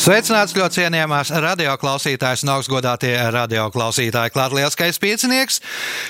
Sveicināts 0.00 0.54
ļoti 0.56 0.78
cienījamās 0.78 1.28
radioklausītājas 1.44 2.40
un 2.46 2.54
augstgadātie 2.54 3.10
radioklausītāji. 3.34 4.32
Klāt 4.32 4.54
lielskais 4.56 4.96
piecinieks. 4.96 5.58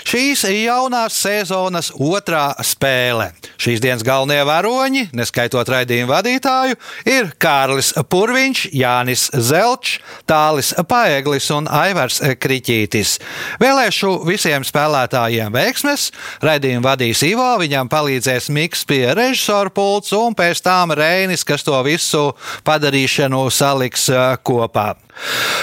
Šīs 0.07 0.45
jaunās 0.47 1.17
sezonas 1.19 1.89
otrā 1.99 2.53
spēle. 2.63 3.33
Šīs 3.59 3.83
dienas 3.83 4.05
galvenie 4.07 4.45
varoņi, 4.47 5.09
neskaitot 5.19 5.73
raidījumu 5.75 6.07
vadītāju, 6.13 6.77
ir 7.11 7.33
Kārlis 7.43 7.91
Purviņš, 8.07 8.61
Jānis 8.79 9.25
Zelčs, 9.35 9.97
Tālis 10.23 10.71
Paeglis 10.87 11.51
un 11.51 11.67
Aivars 11.67 12.21
Kriķītis. 12.39 13.17
Vēlēšu 13.59 14.13
visiem 14.31 14.63
spēlētājiem 14.71 15.51
veiksmes. 15.59 16.13
Raidījumu 16.47 16.87
vadīs 16.87 17.25
Ivo, 17.27 17.51
viņam 17.59 17.91
palīdzēs 17.91 18.53
Miks 18.55 18.87
pie 18.87 19.03
režisora 19.19 19.75
pults 19.75 20.15
un 20.15 20.39
pēc 20.39 20.63
tam 20.63 20.95
Reinis, 20.95 21.43
kas 21.43 21.67
to 21.67 21.83
visu 21.91 22.29
padarīšanu 22.63 23.43
salīdzina 23.51 23.81
saliks 23.97 24.11
kopā. 24.43 24.95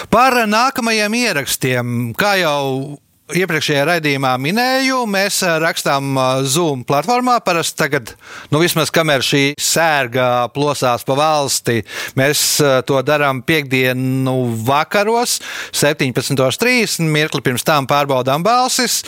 Par 0.10 0.34
nākamajiem 0.48 1.14
ierakstiem, 1.14 2.14
kā 2.18 2.38
jau 2.42 3.00
iepriekšējā 3.36 3.84
raidījumā 3.88 4.32
minēju, 4.40 5.02
mēs 5.12 5.42
rakstām 5.60 6.16
Zoom 6.48 6.84
platformā. 6.88 7.38
Parasti 7.44 7.76
tagad, 7.82 8.14
nu 8.54 8.62
vismaz 8.62 8.92
kamēr 8.94 9.26
šī 9.26 9.42
sērga 9.60 10.48
plosās 10.56 11.04
pa 11.08 11.18
valsti, 11.18 11.82
mēs 12.20 12.44
to 12.88 13.02
darām 13.04 13.42
piekdienu 13.44 14.36
vakaros, 14.68 15.38
17.30. 15.76 17.04
mirkli 17.12 17.44
pirms 17.44 17.68
tam 17.68 17.88
pārbaudām 17.90 18.46
balsis. 18.48 19.02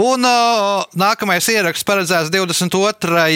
Un 0.00 0.26
nākamais 0.98 1.50
ieraksts 1.54 1.86
paredzēts 1.86 2.34
22. 2.34 3.26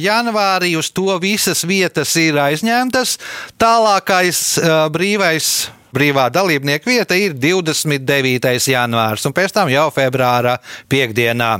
janvārī. 0.00 0.72
Uz 0.80 0.88
to 0.96 1.18
visas 1.22 1.66
vietas 1.68 2.16
ir 2.20 2.40
aizņemtas. 2.40 3.18
Tālākais 3.60 4.44
brīvais 4.92 5.54
brīvā 5.96 6.26
dalībnieka 6.32 6.90
vieta 6.90 7.14
ir 7.18 7.34
29. 7.40 8.70
janvārs, 8.70 9.24
un 9.26 9.32
pēc 9.36 9.50
tam 9.56 9.68
jau 9.72 9.86
februāra 9.94 10.54
piekdienā. 10.92 11.50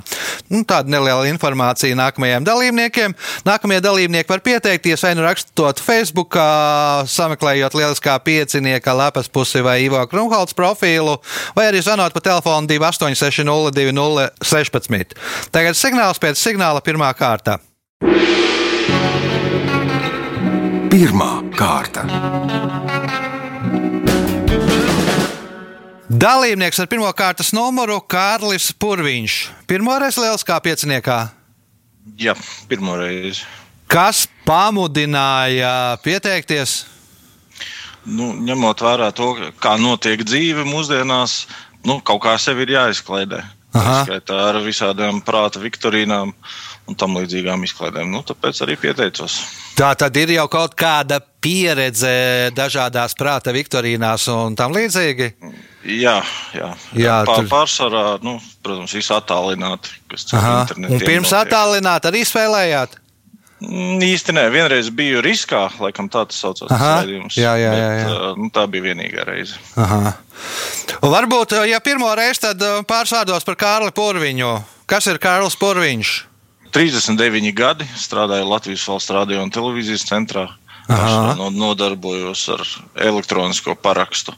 Nu, 0.52 0.58
tāda 0.68 0.88
neliela 0.92 1.24
informācija 1.30 1.96
nākamajiem 1.98 2.42
dalībniekiem. 2.46 3.10
Nākamie 3.46 3.80
dalībnieki 3.84 4.30
var 4.30 4.40
pieteikties 4.44 5.04
vai 5.06 5.14
nu 5.16 5.22
rakstot 5.26 5.76
Facebook, 5.82 6.32
sameklējot 7.10 7.74
lieliskā 7.78 8.14
piecinieka 8.24 8.90
lapas 8.96 9.28
pusi 9.32 9.60
vai 9.64 9.76
Ivo 9.86 10.02
Krumholts 10.10 10.54
profilu, 10.56 11.14
vai 11.56 11.64
arī 11.70 11.78
zvanot 11.84 12.12
pa 12.14 12.20
telefonu 12.20 12.66
28602016. 12.76 15.16
Tagad 15.54 15.74
signāls 15.78 16.18
pēc 16.22 16.36
signāla 16.40 16.80
pirmā 16.84 17.10
kārta. 17.16 17.52
Pirmā 20.92 21.32
kārta. 21.58 22.02
Dalībnieks 26.06 26.78
ar 26.78 26.86
pirmā 26.86 27.08
kārtas 27.18 27.48
numuru 27.50 27.96
Kārlis 28.06 28.68
Purviņš. 28.78 29.38
Pirmoreiz 29.66 30.14
lieliskā 30.22 30.54
pieciniekā. 30.62 31.16
Jā, 32.22 32.36
pirmoreiz. 32.70 33.40
Kas 33.90 34.28
pamudināja 34.46 35.98
pieteikties? 36.06 36.84
Nu, 38.06 38.30
ņemot 38.38 38.86
vērā 38.86 39.10
to, 39.18 39.32
kā 39.58 39.74
notiek 39.82 40.22
dzīve 40.22 40.62
mūsdienās, 40.68 41.40
nu, 41.82 41.98
kaut 42.06 42.22
kā 42.22 42.38
sevi 42.38 42.68
ir 42.68 42.76
jāizklaidē. 42.76 43.42
Skaitā 43.74 44.38
ar 44.46 44.62
visādām 44.62 45.18
prāta 45.26 45.58
viktorīnām 45.58 46.30
un 46.86 46.94
tam 46.94 47.18
līdzīgām 47.18 47.66
izklaidēm. 47.66 48.14
Nu, 48.14 48.22
tāpēc 48.22 48.62
arī 48.62 48.78
pieteicos. 48.78 49.40
Tā 49.74 49.90
tad 49.98 50.14
ir 50.22 50.38
jau 50.38 50.46
kaut 50.54 50.78
kāda 50.78 51.18
pieredze 51.42 52.52
dažādās 52.54 53.18
prāta 53.18 53.50
viktorīnās 53.50 54.30
un 54.30 54.54
tam 54.54 54.78
līdzīgi. 54.78 55.34
Jā, 55.86 56.18
jā. 56.56 56.68
jā 56.98 57.16
Pār, 57.28 57.42
tur... 57.42 57.48
Pārsvarā, 57.50 58.04
nu, 58.26 58.36
protams, 58.66 58.94
viss 58.96 59.12
attālināti. 59.14 59.94
Un 60.10 61.02
pirms 61.02 61.34
attālināt 61.36 62.08
arī 62.10 62.24
spēlējāt? 62.26 62.98
Mm, 63.62 64.02
īsti 64.04 64.34
nē, 64.36 64.44
vienreiz 64.52 64.90
biju 64.92 65.22
riskā, 65.24 65.62
laikam 65.80 66.10
tā 66.12 66.26
tas 66.28 66.42
saucās. 66.42 66.68
Raidījums, 66.68 67.38
jā, 67.40 67.54
jā, 67.56 67.72
jā, 67.72 67.88
jā. 68.02 68.06
Bet, 68.10 68.40
nu, 68.42 68.50
tā 68.52 68.66
bija 68.68 68.90
vienīgā 68.90 69.24
reize. 69.28 69.56
Aha. 69.80 70.12
Varbūt, 71.00 71.56
ja 71.70 71.80
pirmo 71.84 72.10
reizi, 72.18 72.42
tad 72.48 72.64
pārsvārdos 72.88 73.46
par 73.48 73.56
Kārli 73.60 73.94
Purviņu. 73.96 74.52
Kas 74.90 75.08
ir 75.08 75.22
Kārlis 75.22 75.56
Purviņš? 75.60 76.16
39 76.76 77.54
gadi 77.56 77.86
strādāju 77.96 78.50
Latvijas 78.50 78.84
valsts 78.90 79.14
radio 79.16 79.40
un 79.40 79.52
televīzijas 79.54 80.04
centrā. 80.04 80.50
Nodarbojos 80.86 82.46
ar 82.54 82.64
elektronisko 83.08 83.74
parakstu 83.82 84.34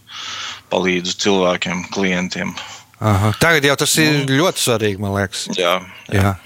palīdzu 0.72 1.16
cilvēkiem, 1.25 1.86
klientiem. 1.92 2.54
Aha. 2.98 3.32
Tagad 3.38 3.66
jau 3.69 3.76
tas 3.78 3.94
ir 4.00 4.22
nu, 4.25 4.38
ļoti 4.42 4.64
svarīgi, 4.64 5.00
man 5.03 5.14
liekas. 5.14 5.48
Jā, 5.58 5.78
jā. 6.10 6.22
jā. 6.22 6.37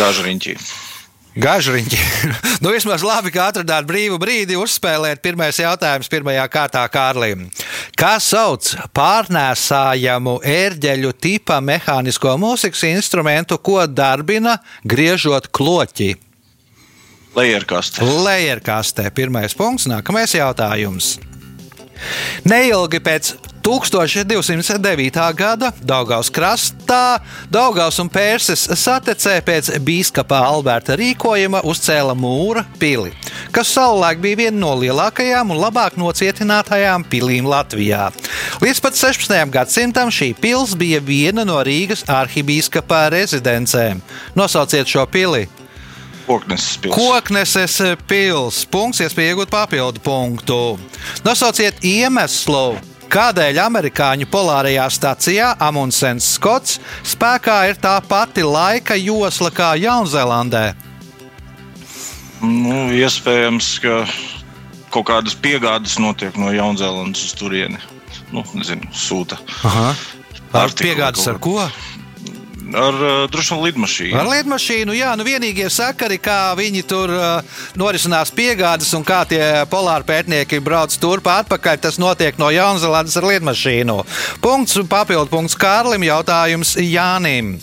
Gāžriņķi. 0.00 0.56
Gažriņķi. 1.32 1.98
nu, 2.62 2.72
vismaz 2.74 3.04
labi, 3.06 3.30
ka 3.32 3.46
atradāt 3.48 3.86
brīvu 3.88 4.18
brīdi 4.20 4.58
uzspēlēt. 4.60 5.22
Pirmais 5.24 5.56
jautājums 5.62 6.10
pirmajā 6.12 6.44
kārtā 6.52 6.82
Kārlim. 6.92 7.46
Kā 7.96 8.18
sauc 8.20 8.74
pārnēsājamu 8.92 10.38
ērģeļu 10.44 11.14
tipa 11.16 11.62
mehānisko 11.64 12.36
mūzikas 12.42 12.84
instrumentu, 12.90 13.56
ko 13.56 13.80
darbina 13.88 14.58
griežot 14.84 15.48
kloķi? 15.48 16.12
Lejerkastē. 17.36 18.04
Lejerkastē. 18.04 19.10
Pirmais 19.14 19.54
punkts, 19.56 19.88
nākamais 19.88 20.34
jautājums. 20.36 21.16
Neilgi 22.44 22.98
pēc 23.00 23.34
1209. 23.62 25.34
gada 25.38 25.70
Daugaus 25.86 26.30
krastā 26.34 27.20
Daugaus 27.50 28.00
un 28.02 28.10
Pērses 28.10 28.64
satecē 28.74 29.36
pēc 29.46 29.70
bīskapa 29.86 30.40
Alberta 30.48 30.96
rīkojuma 30.98 31.62
uzcēla 31.70 32.16
mūra 32.18 32.64
pili, 32.82 33.14
kas 33.54 33.70
savulaik 33.70 34.18
bija 34.24 34.40
viena 34.42 34.58
no 34.64 34.74
lielākajām 34.82 35.54
un 35.54 35.62
labāk 35.62 35.96
nocietinātajām 36.00 37.06
pilīm 37.06 37.46
Latvijā. 37.46 38.10
Līdz 38.64 38.82
pat 38.82 38.98
16. 38.98 39.38
gadsimtam 39.54 40.10
šī 40.10 40.32
pils 40.42 40.74
bija 40.74 41.00
viena 41.00 41.46
no 41.46 41.62
Rīgas 41.62 42.02
arhibīskapa 42.10 43.06
rezidencēm. 43.14 44.02
Nosauciet 44.34 44.90
šo 44.90 45.06
pili! 45.06 45.46
Kokneses 46.32 46.78
pils. 46.80 46.94
Kokneses 46.96 47.74
pils. 48.08 48.62
Punkts, 48.72 49.02
iespēja 49.04 49.34
iegūt 49.34 49.50
papildu 49.52 50.00
punktu. 50.00 50.60
Nosauciet 51.26 51.82
iemeslu, 51.84 52.78
kādēļ 53.12 53.60
amerikāņu 53.66 54.28
polārajā 54.32 54.86
stacijā 54.96 55.50
Amundsens 55.60 56.30
Skots 56.38 56.78
spēkā 57.04 57.58
ir 57.68 57.80
tā 57.82 57.98
pati 58.08 58.46
laika 58.46 58.96
josla 58.96 59.52
kā 59.52 59.74
Jaunzēlandē. 59.82 60.70
Nu, 62.40 62.78
iespējams, 62.96 63.74
ka 63.84 64.00
kaut 64.94 65.10
kādas 65.12 65.36
piegādes 65.36 65.98
notiek 66.00 66.38
no 66.40 66.48
Jaunzēlandes 66.54 67.28
uz 67.28 67.36
turieni. 67.36 67.76
Nu, 68.32 68.40
nezinu, 68.56 68.88
sūta. 68.96 69.36
Aha. 69.68 69.92
Ar 70.56 70.72
piegādes 70.80 71.28
ar 71.28 71.36
ko? 71.40 71.58
Ar 71.60 71.76
uh, 72.76 73.10
droši 73.32 73.54
vien 73.54 73.62
lidmašīnu. 73.66 74.18
Ar 74.20 74.30
lidmašīnu, 74.30 74.96
jā, 74.96 75.12
nu 75.18 75.26
vienīgie 75.26 75.68
sakari, 75.72 76.18
kā 76.22 76.54
viņi 76.58 76.84
tur 76.88 77.12
uh, 77.12 77.58
norisinās 77.78 78.32
piegādes 78.34 78.92
un 78.98 79.06
kā 79.06 79.22
tie 79.28 79.42
polāri 79.72 80.08
pētnieki 80.08 80.62
brauc 80.64 80.94
turp 81.02 81.28
atpakaļ, 81.32 81.82
tas 81.82 82.00
notiek 82.02 82.40
no 82.40 82.52
Jaunzēlandes 82.52 83.18
ar 83.20 83.28
lidmašīnu. 83.32 84.00
Punkts, 84.44 84.80
papildu 84.88 85.32
punkts 85.32 85.58
Kārlim, 85.58 86.06
jautājums 86.08 86.76
Jānim. 86.80 87.56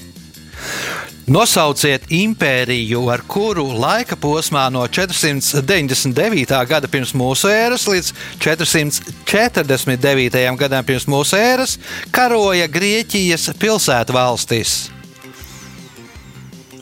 Nosauciet 1.30 2.08
impēriju, 2.10 3.04
ar 3.14 3.22
kuru 3.30 3.68
laika 3.78 4.18
posmā 4.18 4.64
no 4.74 4.82
499. 4.90 6.58
gada 6.72 6.90
pirms 6.90 7.14
mūsu 7.14 7.54
ēras 7.54 7.86
līdz 7.86 8.10
449. 8.42 10.42
gadam 10.58 10.82
pirms 10.90 11.06
mūsu 11.06 11.38
ēras 11.38 11.78
karoja 12.10 12.66
Grieķijas 12.66 13.54
pilsētvalstis. 13.62 14.90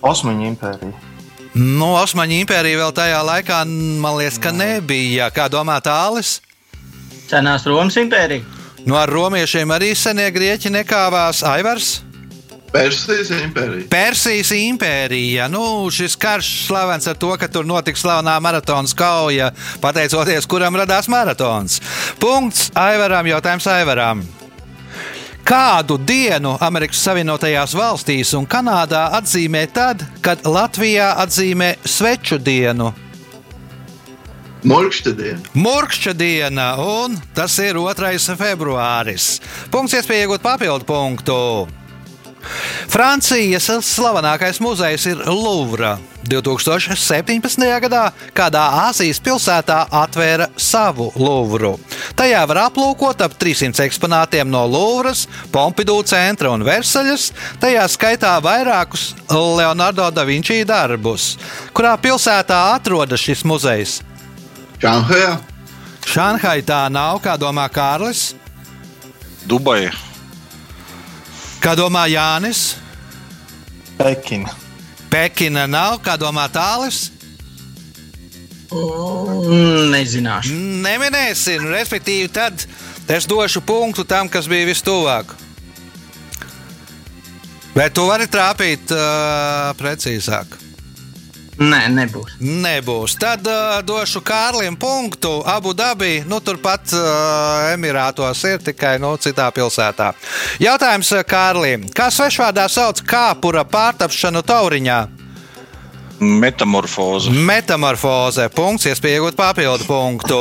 Osmaņu 0.07 0.47
impērija. 0.53 1.05
Nu, 1.57 1.93
Osmaņu 1.97 2.41
impērija 2.43 2.81
vēl 2.83 2.93
tajā 2.95 3.21
laikā, 3.25 3.63
man 4.03 4.19
liekas, 4.19 4.37
ka 4.41 4.51
nebija. 4.53 5.31
Kā 5.33 5.47
domā 5.49 5.79
tālis? 5.83 6.37
Senās 7.27 7.65
Romas 7.67 7.97
impērija. 7.99 8.45
Nu, 8.87 8.95
ar 8.95 9.09
romiešiem 9.11 9.71
arī 9.73 9.91
senie 9.97 10.29
grieķi 10.31 10.71
nekāvās 10.71 11.41
Aivars. 11.43 11.97
Persijas 12.71 13.31
impērija. 13.31 13.87
Persijas 13.89 14.51
impērija. 14.55 15.47
Nu, 15.51 15.89
šis 15.91 16.15
karš 16.19 16.51
slavens 16.67 17.07
ar 17.07 17.17
to, 17.19 17.31
ka 17.39 17.49
tur 17.51 17.65
notika 17.65 17.99
slavenā 17.99 18.37
maratona 18.43 18.91
kauja, 18.95 19.51
pateicoties 19.81 20.47
kuram 20.47 20.75
radās 20.77 21.09
maratons. 21.11 21.81
Punkts 22.19 22.69
Aivaram, 22.75 23.27
jautājums 23.27 23.67
Aivaram. 23.71 24.23
Kādu 25.47 25.95
dienu 25.95 26.57
Amerikas 26.59 26.99
Savienotajās 27.05 27.71
valstīs 27.77 28.33
un 28.35 28.43
Kanādā 28.51 29.05
atzīmē 29.15 29.61
tad, 29.71 30.03
kad 30.19 30.43
Latvijā 30.43 31.13
atzīmē 31.23 31.69
sveču 31.87 32.35
dienu? 32.35 32.89
Morkšķa 34.67 35.13
diena. 35.15 35.39
Morkšķa 35.55 36.13
diena, 36.19 36.67
un 36.83 37.15
tas 37.37 37.55
ir 37.63 37.79
2. 37.79 38.35
februāris. 38.35 39.37
Punkts 39.71 39.95
iespēja 39.95 40.27
iegūt 40.27 40.43
papildu 40.43 40.83
punktu. 40.89 41.37
Francijas 42.91 43.69
slavenākais 43.83 44.61
muzejs 44.63 45.07
ir 45.11 45.25
Louvre. 45.27 45.97
2017. 46.27 47.63
gadā 47.83 48.01
kādā 48.35 48.63
Āzijas 48.87 49.19
pilsētā 49.23 49.77
atvēra 49.95 50.49
savu 50.59 51.09
Louvru. 51.15 51.77
Tajā 52.19 52.41
var 52.49 52.63
aplūkot 52.65 53.23
ap 53.23 53.37
300 53.39 53.85
eksponātiem 53.87 54.49
no 54.51 54.65
Louvras, 54.67 55.25
Pompidou 55.53 56.01
centra 56.03 56.51
un 56.51 56.65
Versaļas, 56.67 57.29
tajā 57.63 57.85
skaitā 57.91 58.35
vairākus 58.43 59.13
Leonardo 59.31 60.09
da 60.11 60.25
Vinci 60.27 60.63
darbus. 60.67 61.35
Kurā 61.71 61.95
pilsētā 62.01 62.59
atrodas 62.75 63.23
šis 63.23 63.45
muzejs? 63.47 64.01
Šanhajā. 64.83 65.37
Šanhai 66.07 66.59
tā 66.63 66.85
nav, 66.91 67.21
kā 67.23 67.35
domā 67.39 67.67
Kārlis. 67.71 68.33
Dubaja. 69.47 70.06
Kā 71.61 71.73
domā 71.77 72.05
Jānis? 72.11 72.75
Pekina. 73.97 74.53
Pekina 75.09 75.65
nav, 75.69 75.97
kā 76.05 76.17
domā 76.19 76.45
Tālis. 76.51 77.07
Mm, 78.67 79.87
Nezināšu. 79.93 80.55
Neminēsim, 80.83 81.65
respektīvi, 81.71 82.29
tad 82.33 82.67
es 83.07 83.27
došu 83.29 83.63
punktu 83.63 84.03
tam, 84.03 84.29
kas 84.29 84.49
bija 84.51 84.67
vistuvāk. 84.67 85.33
Bet 87.77 87.93
tu 87.95 88.07
vari 88.09 88.25
trāpīt 88.27 88.91
uh, 88.91 89.71
precīzāk. 89.77 90.66
Nē, 91.57 91.87
nebūs. 91.89 92.35
Nebūs. 92.37 93.15
Tad 93.17 93.47
uh, 93.49 93.79
došu 93.81 94.21
Kārlim 94.21 94.77
punktu. 94.77 95.41
Abu 95.41 95.73
dabi, 95.73 96.21
nu 96.29 96.37
turpat 96.37 96.93
uh, 96.93 97.73
Emirātos 97.73 98.43
ir 98.45 98.61
tikai 98.61 98.99
nu, 99.01 99.15
citā 99.17 99.49
pilsētā. 99.49 100.11
Jautājums 100.61 101.09
uh, 101.17 101.25
Kārlim. 101.25 101.89
Kā 101.97 102.11
svešvārdā 102.13 102.69
sauc 102.69 103.01
kāpura 103.01 103.65
pārtapšanu 103.65 104.45
tauriņā? 104.45 105.16
Metamorfoze. 106.19 107.29
Metamorfoze. 107.29 108.47
Punkts, 108.49 108.87
iespēja 108.89 109.19
iegūt 109.19 109.37
papildu 109.37 109.85
punktu. 109.85 110.39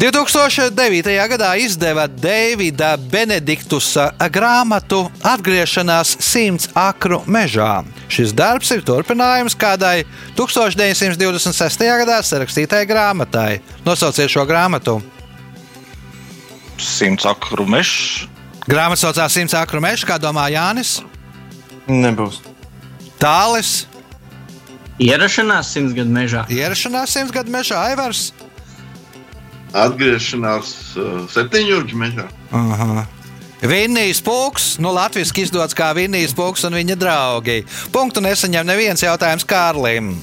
2009. 0.00 1.12
gadā 1.34 1.50
izdeva 1.60 2.06
Davida 2.08 2.94
Benediktusa 2.96 4.08
grāmatu 4.32 5.02
Atgriešanās 5.20 6.14
simts 6.24 6.70
akru 6.72 7.20
mežā. 7.28 7.82
Šis 8.08 8.32
darbs 8.36 8.72
ir 8.72 8.80
turpinājums 8.86 9.56
kādai 9.60 10.06
1926. 10.38 11.84
gadā 12.00 12.22
sarakstītai 12.24 12.86
grāmatai. 12.88 13.60
Nosauciet 13.84 14.32
šo 14.32 14.46
grāmatu. 14.48 15.00
Simts 16.80 17.28
akru 17.28 17.68
mežs. 17.68 18.24
Grāmata 18.64 19.04
saucās 19.04 19.36
Simts 19.36 19.56
akru 19.58 19.80
mežs, 19.84 20.06
kā 20.08 20.16
domā 20.20 20.48
Jānis. 20.52 21.00
Nebūs. 21.90 22.40
Tālis, 23.20 23.84
Ierašanās 25.00 25.70
simts 25.72 25.94
gadu 25.96 26.12
mežā. 26.12 26.44
ierašanās 26.52 27.14
simts 27.14 27.32
gadu 27.32 27.52
mežā, 27.52 27.78
Aivars. 27.88 28.30
Atgriešanās 29.72 30.74
uh, 30.98 31.24
septiņūģa 31.30 31.96
mežā. 31.96 32.26
Aha. 32.52 33.06
Vinnijas 33.60 34.20
pūks, 34.24 34.74
nu, 34.80 34.92
latviešu 34.96 35.36
izdodas 35.44 35.76
kā 35.76 35.90
Vinnijas 35.96 36.34
pūks 36.36 36.66
un 36.68 36.76
viņa 36.76 36.96
draugi. 37.00 37.62
Punktu 37.92 38.22
nesaņem 38.24 38.68
neviens 38.68 39.04
jautājums 39.04 39.44
Kārlim. 39.48 40.14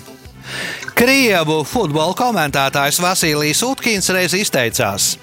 Krievu 0.97 1.61
futbola 1.67 2.15
komentētājs 2.17 3.01
Vasilijs 3.01 3.61
Utkins 3.65 4.09
reiz 4.13 4.33
izteicās: 4.37 5.15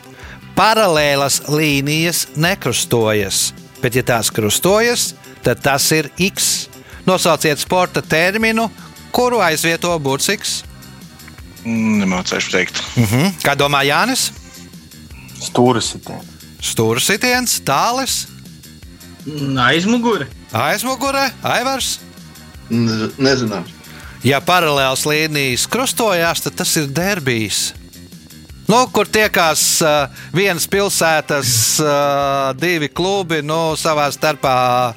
Paralēlas 0.54 1.40
līnijas 1.50 2.28
nekrustojas, 2.38 3.52
bet, 3.82 3.98
ja 3.98 4.02
tās 4.06 4.30
krustojas, 4.34 5.12
tad 5.46 5.62
tas 5.62 5.90
ir 5.94 6.10
X. 6.18 6.68
Nosauciet 7.04 7.60
sporta 7.60 8.00
terminu, 8.00 8.70
kuru 9.14 9.38
aizvieto 9.44 9.94
burts 10.02 10.28
X. 10.34 10.62
Nemācīšu 11.64 12.50
teikt. 12.52 12.82
Uh 12.98 13.08
-huh. 13.12 13.30
Kā 13.44 13.54
domā 13.56 13.84
Jānis? 13.86 14.30
Stūris 15.40 15.92
sitiens. 15.94 16.24
Stūra 16.64 17.00
sitiens, 17.00 17.60
tālis, 17.60 18.26
Mm, 19.26 19.56
Aizmugure. 19.58 20.26
aizmugure, 20.52 21.30
aivars. 21.42 21.98
Ne, 22.68 23.08
nezināšu. 23.18 23.72
Ja 24.22 24.40
paralēlas 24.40 25.06
līnijas 25.08 25.66
krustojās, 25.66 26.40
tad 26.44 26.54
tas 26.54 26.76
ir 26.76 26.86
derbijs. 26.86 27.72
Nu, 28.68 28.86
kur 28.92 29.06
tiekās 29.06 29.80
uh, 29.82 30.08
vienas 30.32 30.66
pilsētas, 30.68 31.80
uh, 31.80 32.52
divi 32.56 32.88
klubi, 32.88 33.42
nu, 33.42 33.74
savā 33.76 34.10
starpā. 34.12 34.94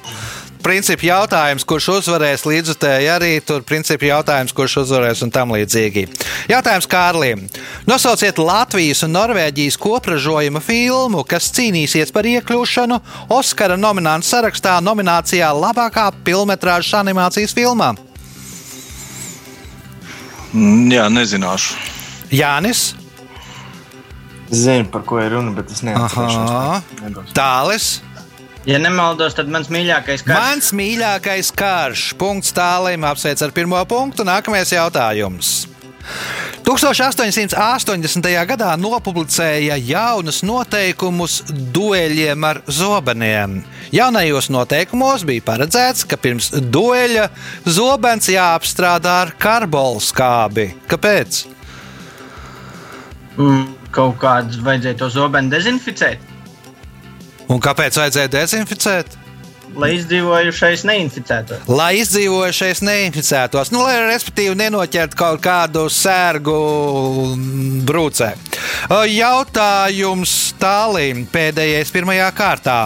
Principi 0.62 1.08
jautājums, 1.08 1.64
kurš 1.68 1.88
uzvarēs 1.98 2.44
līdzutēji 2.48 3.10
arī 3.12 3.30
tur, 3.44 3.62
principi 3.66 4.10
jautājums, 4.10 4.54
kurš 4.56 4.80
uzvarēs 4.82 5.22
un 5.26 5.32
tam 5.34 5.52
līdzīgi. 5.54 6.06
Jautājums 6.50 6.88
Kārlim. 6.90 7.44
Nosauciet 7.88 8.40
Latvijas 8.42 9.04
un 9.06 9.14
Norvēģijas 9.16 9.78
kopražojuma 9.80 10.62
filmu, 10.64 11.22
kas 11.28 11.50
cīnīsies 11.56 12.12
par 12.14 12.28
iekļūšanu 12.28 13.00
Oskara 13.38 13.78
nomināciju 13.78 14.28
sarakstā 14.28 14.76
nominācijā 14.84 15.48
labākā 15.54 16.10
filmas 16.24 16.92
animācijas 16.94 17.54
filmā. 17.56 17.94
Mm, 20.52 20.88
Jā, 20.92 21.08
nezināšu. 21.12 21.76
Jānis. 22.32 22.94
Zinu, 24.48 24.88
par 24.92 25.02
ko 25.04 25.20
ir 25.20 25.34
runa, 25.36 25.52
bet 25.52 25.70
es 25.72 25.82
Aha. 25.84 26.80
neatceros. 27.00 28.00
Ja 28.66 28.78
nemaldos, 28.82 29.36
tad 29.38 29.48
mans 29.52 29.70
mīļākais 29.72 30.24
karš. 30.26 30.34
Mans 30.34 30.72
mīļākais 30.76 31.52
karš. 31.56 32.10
Punkts 32.18 32.52
tālim 32.56 33.06
apsveic 33.06 33.42
ar 33.46 33.54
pirmo 33.56 33.80
punktu. 33.88 34.26
Nākamais 34.28 34.74
jautājums. 34.74 35.68
1880. 36.68 38.28
gadā 38.50 38.74
nopublicēja 38.76 39.78
jaunus 39.80 40.42
noteikumus 40.44 41.38
dueļiem 41.48 42.44
ar 42.44 42.60
zobeniem. 42.68 43.62
Jaunajos 43.94 44.50
noteikumos 44.52 45.24
bija 45.28 45.46
paredzēts, 45.46 46.04
ka 46.04 46.18
pirms 46.20 46.50
dueļa 46.52 47.28
zobens 47.64 48.28
jāapstrādā 48.28 49.14
ar 49.22 49.32
karbolu 49.40 50.02
skābi. 50.04 50.74
Kāpēc? 50.90 51.46
Mm, 53.38 53.64
kaut 53.94 54.18
kādus 54.20 54.60
vajadzēja 54.60 54.98
to 55.00 55.08
zobenu 55.14 55.48
dezinficēt, 55.54 56.20
Un 57.48 57.62
kāpēc 57.64 57.96
vajadzēja 58.00 58.34
dezinficēt? 58.34 59.16
lai 59.78 59.92
izdzīvojušais 59.98 60.84
neinficētos. 60.88 61.66
lai 61.68 61.98
izdzīvojušais 62.00 62.80
neinficētos, 62.82 63.72
nu, 63.74 63.82
lai 63.84 63.98
respektīvi 64.08 64.56
nenoķertu 64.58 65.18
kaut 65.18 65.42
kādu 65.44 65.86
sērgu 65.92 66.56
brūcē. 67.88 68.32
Jautājums 69.12 70.38
tālīm 70.60 71.26
pēdējais 71.32 71.92
pirmajā 71.94 72.30
kārtā. 72.36 72.78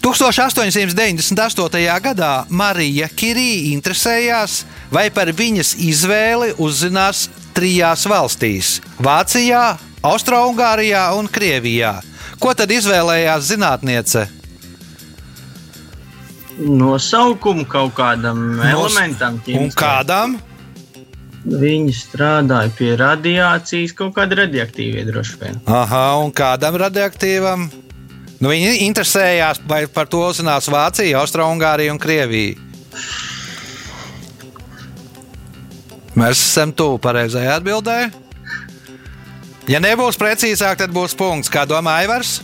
1898. 0.00 2.00
gadā 2.00 2.32
Marija 2.48 3.08
Kirija 3.12 3.74
interesējās, 3.74 4.62
vai 4.90 5.10
par 5.12 5.28
viņas 5.36 5.74
izvēli 5.76 6.54
uzzinās 6.58 7.28
trijās 7.52 8.06
valstīs- 8.08 8.78
Vācijā, 9.06 9.76
Austrumgārijā 10.00 11.10
un 11.18 11.28
Krievijā. 11.28 12.00
Ko 12.40 12.52
tad 12.56 12.70
izvēlējās 12.72 13.50
zinātniece? 13.50 14.26
Nosaukumu 16.60 17.66
kaut 17.68 17.92
kādam 17.96 18.56
Nos- 18.56 18.70
elementam. 18.72 19.40
Un 19.56 19.68
kādam? 19.76 20.38
Viņi 21.40 21.92
strādāja 21.96 22.68
pie 22.76 22.90
radiācijas, 23.00 23.94
kaut 23.96 24.12
kāda 24.16 24.42
radioaktīva 24.42 25.06
droši 25.08 25.38
vien. 25.40 25.60
Aha, 25.66 26.16
un 26.20 26.32
kādam 26.32 26.76
radioaktīvam? 26.76 27.70
Nu, 28.40 28.48
viņi 28.48 28.80
interesējās, 28.88 29.60
vai 29.68 29.86
par 29.86 30.06
to 30.08 30.20
uzzinās 30.28 30.68
Vācija, 30.68 31.20
Austrumgārija 31.20 31.92
un 31.92 31.98
Krievija. 32.00 32.56
Mēs 36.16 36.36
esam 36.40 36.72
tuvu 36.72 36.98
pareizajai 36.98 37.54
atbildēji. 37.56 38.12
Ja 39.70 39.78
nebūs 39.78 40.18
precīzāk, 40.18 40.80
tad 40.80 40.90
būs 40.90 41.14
punkts. 41.14 41.50
Kā 41.52 41.62
domā 41.68 42.00
Aivars? 42.02 42.40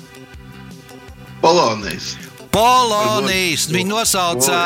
Polonijas. 1.42 2.14
Polonijas. 2.54 3.66
Viņi 3.68 3.90
nosauca 3.90 4.60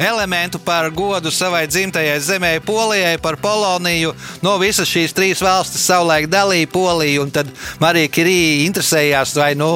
elementu 0.00 0.58
par 0.64 0.88
godu 0.90 1.30
savai 1.30 1.66
dzimtajai 1.68 2.16
zemē, 2.24 2.54
Polijai, 2.64 3.18
par 3.22 3.36
Poloniju. 3.44 4.14
No 4.42 4.56
visas 4.62 4.88
šīs 4.88 5.12
trīs 5.14 5.44
valstis 5.44 5.84
savulaik 5.84 6.30
dalīja 6.32 6.72
Poliju, 6.72 7.28
tad 7.30 7.52
Marija 7.82 8.10
Kirija 8.10 8.64
interesējās, 8.64 9.36
vai, 9.36 9.52
nu, 9.54 9.70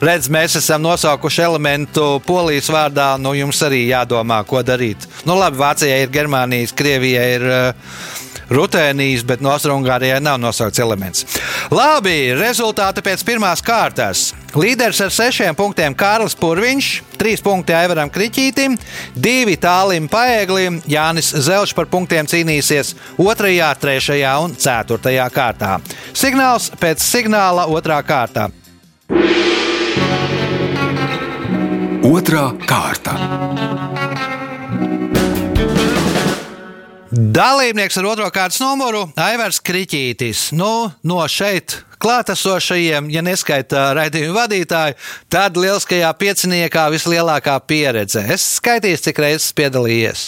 redz, 0.00 0.30
mēs 0.30 0.56
esam 0.62 0.86
nosaukuši 0.86 1.44
elementu 1.50 2.08
Polijas 2.30 2.70
vārdā, 2.72 3.10
nu, 3.18 3.34
jums 3.36 3.60
arī 3.66 3.88
jādomā, 3.90 4.40
ko 4.46 4.62
darīt. 4.62 5.10
Nu, 5.26 5.34
labi, 5.34 5.60
Vācijai 5.60 6.04
ir 6.06 6.14
Germānijas, 6.14 6.78
Krievijai 6.78 7.30
ir. 7.36 7.48
Uh, 7.50 8.19
Rutēnijas, 8.50 9.22
bet 9.26 9.42
no 9.44 9.52
Austrumgārijai 9.54 10.18
nav 10.22 10.40
nosaukts 10.42 10.82
elements. 10.82 11.24
Labi, 11.70 12.32
rezultāti 12.38 13.02
pēc 13.06 13.22
pirmās 13.26 13.62
kārtas. 13.62 14.30
Līderis 14.58 14.98
ar 15.04 15.12
sešiem 15.14 15.54
punktiem 15.54 15.94
Kārlis 15.94 16.34
Purviņš, 16.38 16.88
trīs 17.20 17.42
punkti 17.44 17.76
Aivaram 17.76 18.10
Kriķītim, 18.10 18.74
divi 19.14 19.54
tālim 19.60 20.08
paēglim. 20.10 20.80
Jānis 20.90 21.30
Zelčs 21.46 21.76
par 21.78 21.86
punktiem 21.92 22.26
cīnīsies 22.26 22.96
otrajā, 23.22 23.70
trešajā 23.78 24.36
un 24.42 24.56
ceturtajā 24.58 25.28
kārtā. 25.34 25.76
Signāls 26.10 26.72
pēc 26.80 27.04
signāla 27.04 27.68
otrā 27.70 28.02
kārtā. 28.02 28.50
Otra 32.10 32.48
kārta. 32.66 33.69
Dalībnieks 37.20 37.98
ar 38.00 38.06
otro 38.08 38.26
kārtas 38.32 38.60
numuru- 38.62 39.02
Aivars 39.28 39.58
Kriķītis. 39.60 40.46
Nu, 40.56 40.88
no 41.04 41.16
šeit 41.28 41.74
klātesošajiem, 42.00 43.10
ja 43.12 43.20
neskaita 43.20 43.90
raidījumu 43.98 44.32
vadītāju, 44.38 44.94
tad 45.28 45.58
lieliskajā 45.60 46.08
pieciniekā 46.16 46.86
vislielākā 46.94 47.58
pieredze. 47.68 48.22
Es 48.24 48.46
skaitīju, 48.56 49.02
cik 49.04 49.20
reizes 49.20 49.52
piedalījies. 49.52 50.22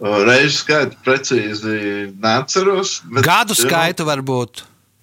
Reizi 0.00 0.60
skaitu 0.62 1.00
precīzi 1.04 2.14
neatceros. 2.14 3.00
bet- 3.10 3.24
Gadu 3.26 3.54
skaitu 3.58 4.06
varbūt. 4.06 4.62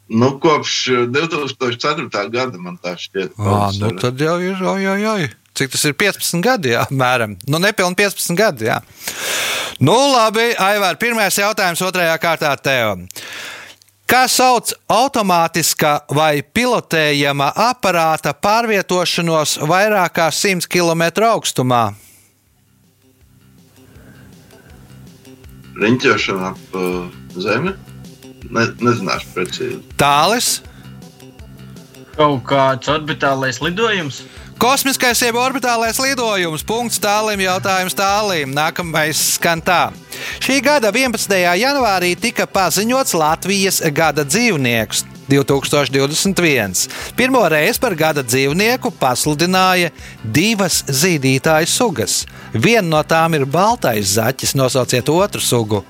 Nu, 0.10 0.40
kopš 0.40 0.88
2004. 1.12 2.32
gada 2.32 2.58
man 2.58 2.78
tā 2.82 2.96
šķiet. 2.96 3.36
À, 3.38 3.78
nu 3.82 3.92
tad 4.00 4.18
jau 4.18 4.40
ir, 4.40 4.56
oi, 4.64 4.88
oi, 4.88 5.06
oi. 5.06 5.30
Cik 5.58 5.72
tas 5.74 5.84
ir 5.90 5.96
15 5.98 6.42
gadi, 6.46 6.76
jā, 6.76 6.84
mēram. 6.94 7.34
Nu, 7.50 7.58
nepilni 7.58 7.98
15 7.98 8.38
gadi, 8.38 8.68
jā. 8.70 8.78
Nu, 9.82 9.96
labi, 10.14 10.52
Aivar, 10.62 11.00
pirmais 11.02 11.38
jautājums 11.38 11.82
otrajā 11.82 12.14
kārtā 12.22 12.52
tev. 12.62 13.08
Kā 14.08 14.22
sauc 14.30 14.70
automātiskā 14.88 15.96
vai 16.14 16.44
pilotējama 16.46 17.50
aparāta 17.66 18.36
pārvietošanos 18.38 19.58
vairāk 19.68 20.14
kā 20.20 20.30
100 20.32 20.70
km 20.70 21.26
augstumā? 21.32 21.82
Riņķošana 25.82 26.54
ap 26.54 26.78
uh, 26.78 27.04
zemi. 27.42 27.74
Ne, 28.48 28.70
nezināšu 28.80 29.34
precīzi. 29.34 29.82
Tālis, 30.00 30.60
Kaut 32.18 32.48
kāds 32.50 32.90
orbitālais 32.90 33.60
lidojums. 33.62 34.24
Kosmiskais 34.58 35.22
jeb 35.22 35.38
orbitālais 35.40 36.00
lidojums. 36.02 36.64
Punkts 36.68 37.02
tālim, 37.02 37.42
jautājums 37.46 37.96
tālim. 37.98 38.54
Nākamais 38.56 39.20
skan 39.38 39.62
tā. 39.62 39.92
Šī 40.44 40.60
gada 40.66 40.92
11. 40.94 41.38
janvārī 41.62 42.14
tika 42.20 42.48
paziņots 42.50 43.16
Latvijas 43.18 43.82
gada 43.94 44.26
dzīvnieks. 44.28 45.06
2021. 45.28 46.88
Pirmo 47.20 47.42
reizi 47.52 47.82
par 47.84 47.96
gada 48.00 48.24
dzīvnieku 48.24 48.94
pasludināja 48.96 49.92
divas 50.24 50.84
zīdītāju 50.88 51.68
sugas. 51.68 52.22
Viena 52.54 52.88
no 52.88 53.04
tām 53.04 53.36
ir 53.36 53.44
baltais 53.44 54.16
zaķis, 54.16 54.56
nosauciet 54.56 55.12
otru 55.12 55.44
sugu. 55.44 55.84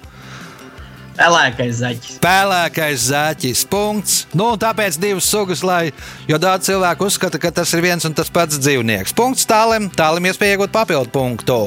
Pelēkais 1.18 1.80
zaķis. 1.80 2.20
Pēlēkais 2.22 3.08
zaķis. 3.10 3.64
Punkts. 3.72 4.20
Nu, 4.38 4.52
un 4.54 4.62
tāpēc 4.62 5.00
divas 5.02 5.26
sugas, 5.26 5.64
lai, 5.66 5.90
jo 6.30 6.38
daudz 6.42 6.70
cilvēku 6.70 7.10
uzskata, 7.10 7.42
ka 7.42 7.52
tas 7.52 7.74
ir 7.74 7.82
viens 7.86 8.06
un 8.06 8.14
tas 8.18 8.30
pats 8.34 8.60
dzīvnieks. 8.62 9.16
Punkts 9.18 9.50
tālim, 9.50 9.90
tālim 9.90 10.30
iespēja 10.30 10.58
iegūt 10.58 10.76
papildu 10.76 11.14
punktu. 11.14 11.58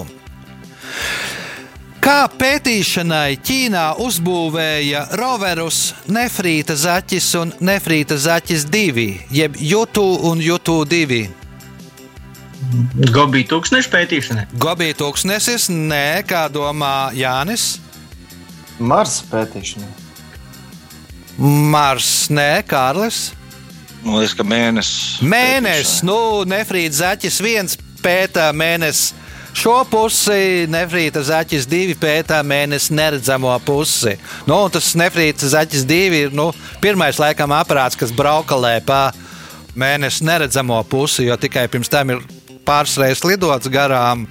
Kā 2.01 2.31
pētīšanai 2.33 3.37
Ķīnā 3.45 3.83
uzbūvēja 4.01 5.03
roverus 5.21 5.91
Nefrīta 6.09 6.73
zaķis 6.79 7.27
un 7.43 7.53
Nefrīta 7.61 8.17
zaķis 8.17 8.65
2, 8.73 9.05
jeb 9.37 9.59
Jutu 9.61 10.07
un 10.31 10.41
Jutu 10.41 10.79
2? 10.89 11.21
Gobija 13.13 13.51
tūkstneša 13.51 13.93
pētīšanai. 13.93 14.47
Gobija 14.63 14.97
tūkstnesis, 15.03 15.69
nē, 15.75 16.23
kā 16.29 16.47
domā 16.53 17.11
Jānis. 17.17 17.81
Marsa 18.81 19.27
pētīšana. 19.31 19.89
Mars, 21.41 22.29
nē, 22.33 22.63
Kārlis. 22.69 23.31
Man 24.01 24.19
liekas, 24.19 24.35
ka 24.37 24.45
mēnesis. 24.45 25.21
Mēnesis, 25.25 26.01
nu, 26.09 26.17
Nefrīta 26.49 27.03
zaķis 27.03 27.41
viens 27.45 27.77
pētā 28.01 28.49
mēnesi. 28.57 29.17
Šo 29.57 29.81
pusi 29.91 30.69
nefrīta 30.71 31.25
zaķis 31.27 31.67
divi 31.69 31.97
pētā 31.99 32.39
mēnesi 32.47 32.95
neredzamo 32.95 33.51
pusi. 33.67 34.15
Nu, 34.47 34.61
tas 34.73 34.93
nefrīta 34.97 35.49
zaķis 35.51 35.85
divi 35.91 36.25
ir 36.29 36.37
nu, 36.37 36.51
pirmais 36.81 37.19
laikam 37.19 37.51
aparāts, 37.57 37.99
kas 37.99 38.15
braukalē 38.15 38.77
pa 38.87 39.09
mēnesi 39.75 40.25
neredzamo 40.29 40.79
pusi, 40.89 41.27
jo 41.27 41.37
tikai 41.41 41.67
pirms 41.73 41.91
tam 41.91 42.15
ir 42.15 42.23
pāris 42.71 42.97
reizes 43.01 43.25
lidots 43.27 43.71
garām. 43.73 44.27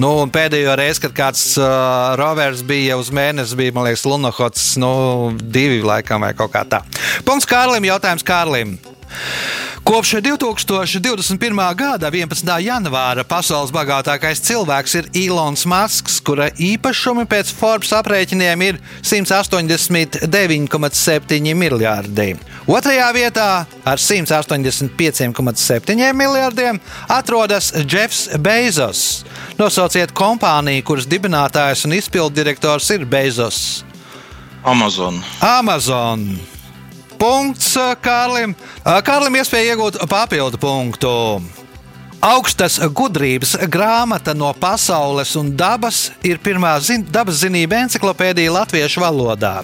Nu, 0.00 0.10
pēdējo 0.34 0.74
reizi, 0.78 1.04
kad 1.04 1.14
kāds 1.16 1.44
uh, 1.60 2.14
rovers 2.18 2.64
bija 2.66 2.98
uz 2.98 3.12
mēnesi, 3.14 3.58
bija 3.58 3.74
liekas, 3.86 4.06
Lunohots, 4.08 4.72
nu, 4.82 4.94
divi 5.38 5.82
laikam 5.86 6.26
vai 6.26 6.34
kaut 6.36 6.54
kā 6.54 6.64
tā. 6.66 6.82
Punkts 7.26 7.48
Kārlim, 7.50 7.86
jautājums 7.86 8.26
Kārlim. 8.26 8.76
Kopš 9.84 10.12
2021. 10.12 11.74
gada 11.76 12.08
11. 12.08 12.48
janvāra 12.64 13.20
pasaules 13.28 13.68
bagātākais 13.68 14.40
cilvēks 14.40 14.94
ir 14.96 15.04
Ilons 15.26 15.68
Masks, 15.68 16.24
kura 16.24 16.48
īpašumi 16.56 17.28
pēc 17.28 17.52
Forbes 17.52 17.92
aprēķiniem 17.92 18.64
ir 18.64 18.80
189,7 19.04 21.52
miljardi. 21.60 22.32
Otrajā 22.64 23.12
vietā 23.12 23.68
ar 23.84 24.00
185,7 24.00 26.16
miljardiem 26.16 26.80
atrodas 27.18 27.68
Jeffs 27.84 28.32
Bezos. 28.40 29.28
Nosauciet 29.60 30.16
kompāniju, 30.16 30.80
kuras 30.80 31.04
dibinātājs 31.04 31.84
un 31.84 31.92
izpilddirektors 32.00 32.88
ir 32.96 33.04
Bezos. 33.04 33.84
Amazon. 34.64 35.20
Amazon. 35.44 36.53
Punkts 37.24 37.70
Kārlim. 38.04 38.52
Kārlim 38.84 39.38
iespēja 39.38 39.72
iegūt 39.72 39.96
papildu 40.10 40.58
punktu. 40.60 41.12
Augstas 42.24 42.76
gudrības 42.92 43.54
grāmata 43.72 44.34
no 44.36 44.50
pasaules 44.60 45.32
un 45.40 45.48
dabas 45.56 46.10
ir 46.24 46.36
pirmā 46.44 46.74
zin 46.84 47.06
dabas 47.16 47.40
zinība 47.40 47.78
encyklopēdija 47.84 48.52
latviešu 48.52 49.00
valodā. 49.00 49.54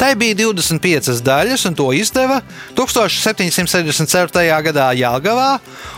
Tai 0.00 0.10
bija 0.20 0.38
25 0.40 1.20
daļas, 1.26 1.66
un 1.68 1.76
to 1.76 1.90
izdeva 1.96 2.40
1764. 2.76 4.48
gadā 4.70 4.88
Jālgavā, 4.96 5.52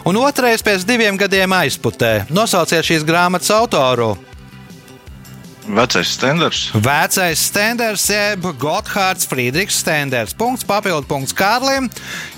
un 0.07 0.19
otrais 0.25 0.63
pēc 0.63 0.83
diviem 0.91 1.19
gadiem 1.23 1.55
aizputē. 1.63 2.27
Nosauciet 2.35 2.87
šīs 2.91 3.07
grāmatas 3.07 3.55
autoru. 3.55 4.17
Vecais 5.67 6.09
standarts. 6.09 6.71
Vecais 6.75 7.39
Stenders, 7.39 8.07
jeb 8.11 8.47
Gotthārds 8.59 9.29
Friedrichs 9.31 9.79
Stenders. 9.79 10.35
Punkts 10.35 10.67
papildu 10.67 11.07
punkts 11.07 11.35
Kārlim. 11.37 11.87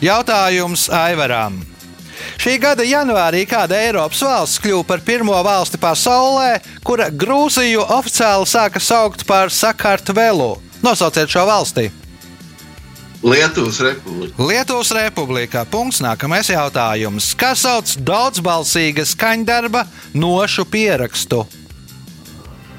Jautājums 0.05 0.91
Aivaram. 0.93 1.63
Šī 2.39 2.59
gada 2.63 2.85
janvārī 2.87 3.43
kāda 3.49 3.79
Eiropas 3.81 4.21
valsts 4.23 4.61
kļuva 4.63 4.85
par 4.87 5.03
pirmo 5.07 5.35
valsti 5.45 5.81
pasaulē, 5.81 6.61
kura 6.87 7.09
Grūziju 7.11 7.83
oficiāli 7.97 8.49
sāka 8.49 8.83
saukt 8.83 9.27
par 9.27 9.51
Sakartvelu. 9.51 10.55
Nosauciet 10.85 11.33
šo 11.33 11.47
valsti. 11.49 11.89
Lietuvas 13.25 13.81
republika. 13.81 14.37
Lietuvas 14.45 14.93
republikā. 14.93 15.65
Punkts. 15.65 16.03
Nākamais 16.05 16.53
jautājums. 16.53 17.33
Kas 17.41 17.65
sauc 17.65 17.97
daudzbalsīga 18.05 19.07
skaņdarba 19.09 19.87
nošu 20.13 20.69
pierakstu? 20.69 21.47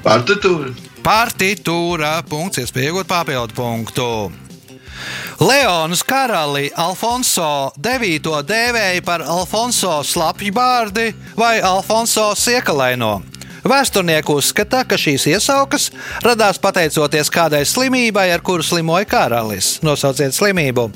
Partitūra. 0.06 0.70
Partitūra. 1.02 2.10
Punkts. 2.30 2.60
Iespēja 2.62 2.92
iegūt 2.92 3.08
papildu 3.10 3.56
punktu. 3.56 4.10
Leonas 5.42 6.00
karali 6.06 6.70
Alfonso 6.78 7.72
9. 7.82 8.30
dēvēja 8.46 9.02
par 9.04 9.24
Alfonso 9.26 9.98
slapjbārdi 10.06 11.10
vai 11.36 11.58
Alfonso 11.60 12.30
siekalaino. 12.38 13.18
Vēsturnieki 13.66 14.30
uzskata, 14.30 14.84
ka 14.86 14.94
šīs 14.94 15.26
iesaukas 15.26 15.90
radās 16.22 16.60
pateicoties 16.62 17.32
kādai 17.34 17.64
slimībai, 17.66 18.28
ar 18.30 18.44
kuru 18.46 18.62
slimoja 18.62 19.08
karalis. 19.10 19.80
Nosauciet 19.82 20.38
slimību. 20.38 20.86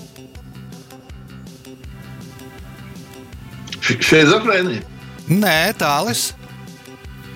Šizofrēnija. 3.90 4.86
Nē, 5.30 5.58
tālis. 5.78 6.30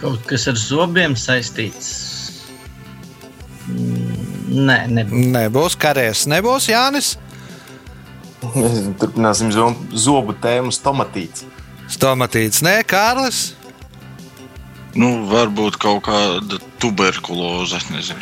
Kaut 0.05 0.27
kas 0.29 0.45
ar 0.51 0.59
zobiem 0.61 1.15
saistīts. 1.17 1.93
Mm, 3.65 4.21
Nē, 4.69 4.79
nebūs. 4.93 5.29
Nebūs 5.33 5.77
karēs, 5.81 6.27
nebūs 6.31 6.69
Jānis. 6.69 7.15
Turpināsim 9.01 9.49
zo- 9.55 9.73
zobu 9.97 10.35
tēmu 10.37 10.69
stomatīts. 10.77 11.47
Stomatīts, 11.89 12.61
nē, 12.65 12.83
Kārlis. 12.85 13.55
Nu, 14.95 15.25
varbūt 15.27 15.79
kaut 15.81 16.05
kāda 16.07 16.61
tuberkuloze. 16.79 17.81
Nezinu. 17.91 18.21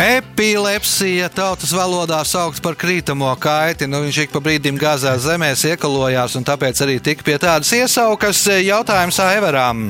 Epilepsija 0.00 1.28
tautas 1.28 1.70
valodā 1.76 2.22
sauc 2.24 2.56
par 2.64 2.74
krītamo 2.80 3.28
kaiti. 3.38 3.86
Nu, 3.86 4.00
viņš 4.06 4.22
ik 4.24 4.32
pa 4.32 4.40
brīdim 4.40 4.80
gāzās 4.80 5.28
zemē, 5.28 5.52
iekalojās, 5.52 6.34
un 6.40 6.48
tāpēc 6.48 6.80
arī 6.80 6.96
tika 7.04 7.22
pie 7.22 7.36
tādas 7.38 7.68
iesaukas 7.76 8.40
jautājums 8.64 9.20
Aivaram. 9.20 9.86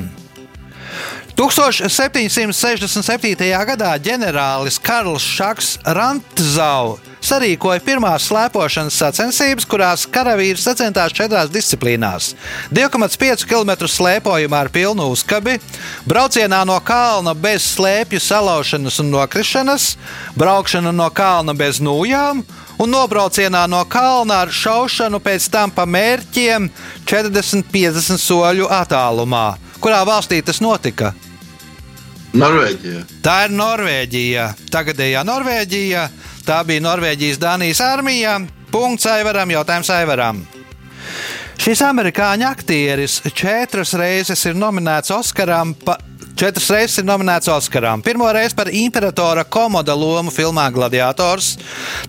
1767. 1.35 3.43
gadā 3.67 3.91
ģenerālis 3.99 4.79
Karls 4.79 5.25
Šaks 5.35 5.73
Rantzau 5.83 6.95
sarīkoja 7.25 7.81
pirmās 7.83 8.29
slēpošanas 8.29 8.95
sacensības, 9.01 9.65
kurās 9.67 10.05
karavīri 10.07 10.61
sacentās 10.61 11.11
četrās 11.15 11.49
disciplīnās- 11.51 12.35
2,5 12.77 13.45
km 13.49 13.87
slēpojumā 13.89 14.61
ar 14.61 14.69
pilnu 14.69 15.09
uzkabi, 15.11 15.59
braucienā 16.07 16.65
no 16.65 16.79
kalna 16.79 17.33
bez 17.33 17.75
slēpju 17.75 18.19
salaušanas 18.19 18.99
un 18.99 19.11
nokrišanas, 19.11 19.95
braukšana 20.37 20.93
no 20.93 21.09
kalna 21.09 21.53
bez 21.53 21.79
nūjām 21.79 22.43
un 22.79 22.91
nobraucienā 22.91 23.67
no 23.67 23.85
kalna 23.85 24.41
ar 24.41 24.47
šaušanu 24.47 25.19
pēc 25.19 25.49
tam 25.49 25.71
pa 25.71 25.85
mērķiem 25.85 26.69
40-50 27.05 28.17
soļu 28.17 28.69
attālumā. 28.69 29.57
Kurā 29.81 30.05
valstī 30.05 30.45
tas 30.45 30.61
notika? 30.61 31.13
Norvēģijā. 32.35 33.03
Tā 33.23 33.35
ir 33.47 33.53
Norvēģija. 33.55 34.45
Tagadējā 34.73 35.23
Norvēģija. 35.27 36.03
Tā 36.45 36.59
bija 36.67 36.83
Norvēģijas 36.83 37.39
Dānijas 37.41 37.81
armija. 37.83 38.39
Punkts 38.71 39.07
Aivaram, 39.07 39.53
jautājums 39.55 39.91
Aivaram. 39.95 40.41
Šis 41.65 41.81
amerikāņu 41.87 42.45
aktieris 42.49 43.21
četras 43.33 43.95
reizes 43.97 44.43
ir 44.45 44.57
nominēts 44.59 45.13
Oskaram. 45.15 45.71
Pa, 45.85 45.95
četras 46.35 46.69
reizes 46.73 46.99
ir 47.01 47.07
nominēts 47.07 47.49
Oskaram. 47.51 48.01
Pirmo 48.03 48.27
reizi 48.33 48.55
par 48.55 48.69
imperatora 48.71 49.43
komoda 49.43 49.95
lomu 49.95 50.31
filmā 50.33 50.67
Gladiators, 50.73 51.55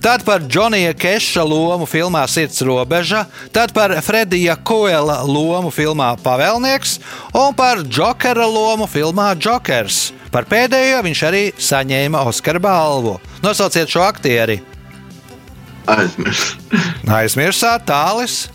tad 0.03 0.25
par 0.27 0.45
Džonija 0.47 0.95
Keša 0.99 1.45
lomu 1.47 1.87
filmā 1.87 2.25
Sirds 2.31 2.63
robeža, 2.67 3.25
tad 3.53 3.75
par 3.77 3.95
Fredija 4.03 4.57
Koela 4.57 5.23
lomu 5.27 5.71
filmā 5.75 6.13
Pavēlnieks 6.23 6.99
un 7.35 7.55
par 7.57 7.85
Džokera 7.87 8.47
lomu 8.47 8.89
filmā 8.91 9.33
Džokers. 9.39 10.11
Par 10.35 10.49
pēdējo 10.51 11.05
viņš 11.07 11.23
arī 11.29 11.45
saņēma 11.57 12.27
Oskara 12.29 12.61
balvu. 12.61 13.17
Nosauciet 13.45 13.89
šo 13.89 14.03
aktieri. 14.05 14.59
Aizmirst. 15.87 16.59
Aizmirsāt, 17.07 17.87
tālis, 17.87 18.49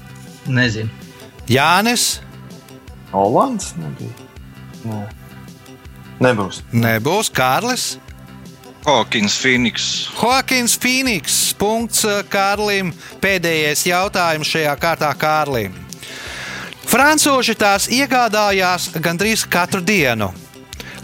Nezinu. 0.48 0.90
Jānis. 1.48 2.20
Olands. 3.14 3.74
Nē. 4.84 5.21
Nebūs. 6.22 6.62
Nebūs 6.72 7.32
Kārlis. 7.34 7.96
Hawkins, 8.86 9.38
Phoenix. 9.38 10.10
Hawkins 10.18 10.78
Phoenix. 10.78 11.54
Punkts 11.58 12.06
eh, 12.06 12.22
Kārlim. 12.30 12.92
Pēdējais 13.22 13.86
jautājums 13.90 14.50
šajā 14.50 14.76
kārtā 14.82 15.10
Kārlim. 15.18 15.74
Francūži 16.92 17.56
tās 17.58 17.88
iegādājās 17.94 18.90
gandrīz 19.02 19.46
katru 19.50 19.82
dienu. 19.86 20.32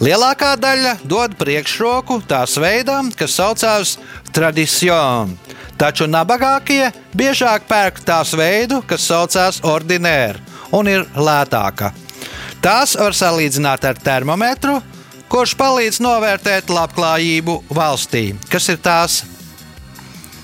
Lielākā 0.03 0.51
daļa 0.61 0.97
dod 1.09 1.33
priekšroku 1.39 2.19
tās 2.29 2.57
veidam, 2.61 3.09
kas 3.09 3.37
saucās 3.39 3.95
tradicion. 4.35 5.31
Taču 5.77 6.05
nabagākie 6.09 6.91
biežāk 7.17 7.65
pērk 7.69 8.03
tās 8.05 8.33
veidu, 8.37 8.83
kas 8.85 9.05
saucās 9.09 9.61
ordinēra 9.65 10.41
un 10.77 10.89
ir 10.91 11.05
lētāka. 11.15 11.93
Tās 12.61 12.97
var 12.97 13.13
salīdzināt 13.17 13.85
ar 13.85 13.97
termometru, 14.01 14.79
kurš 15.31 15.55
palīdz 15.59 16.01
novērtēt 16.03 16.71
labklājību 16.73 17.61
valstī. 17.73 18.29
Kas 18.51 18.69
ir 18.73 18.79
tās? 18.83 19.23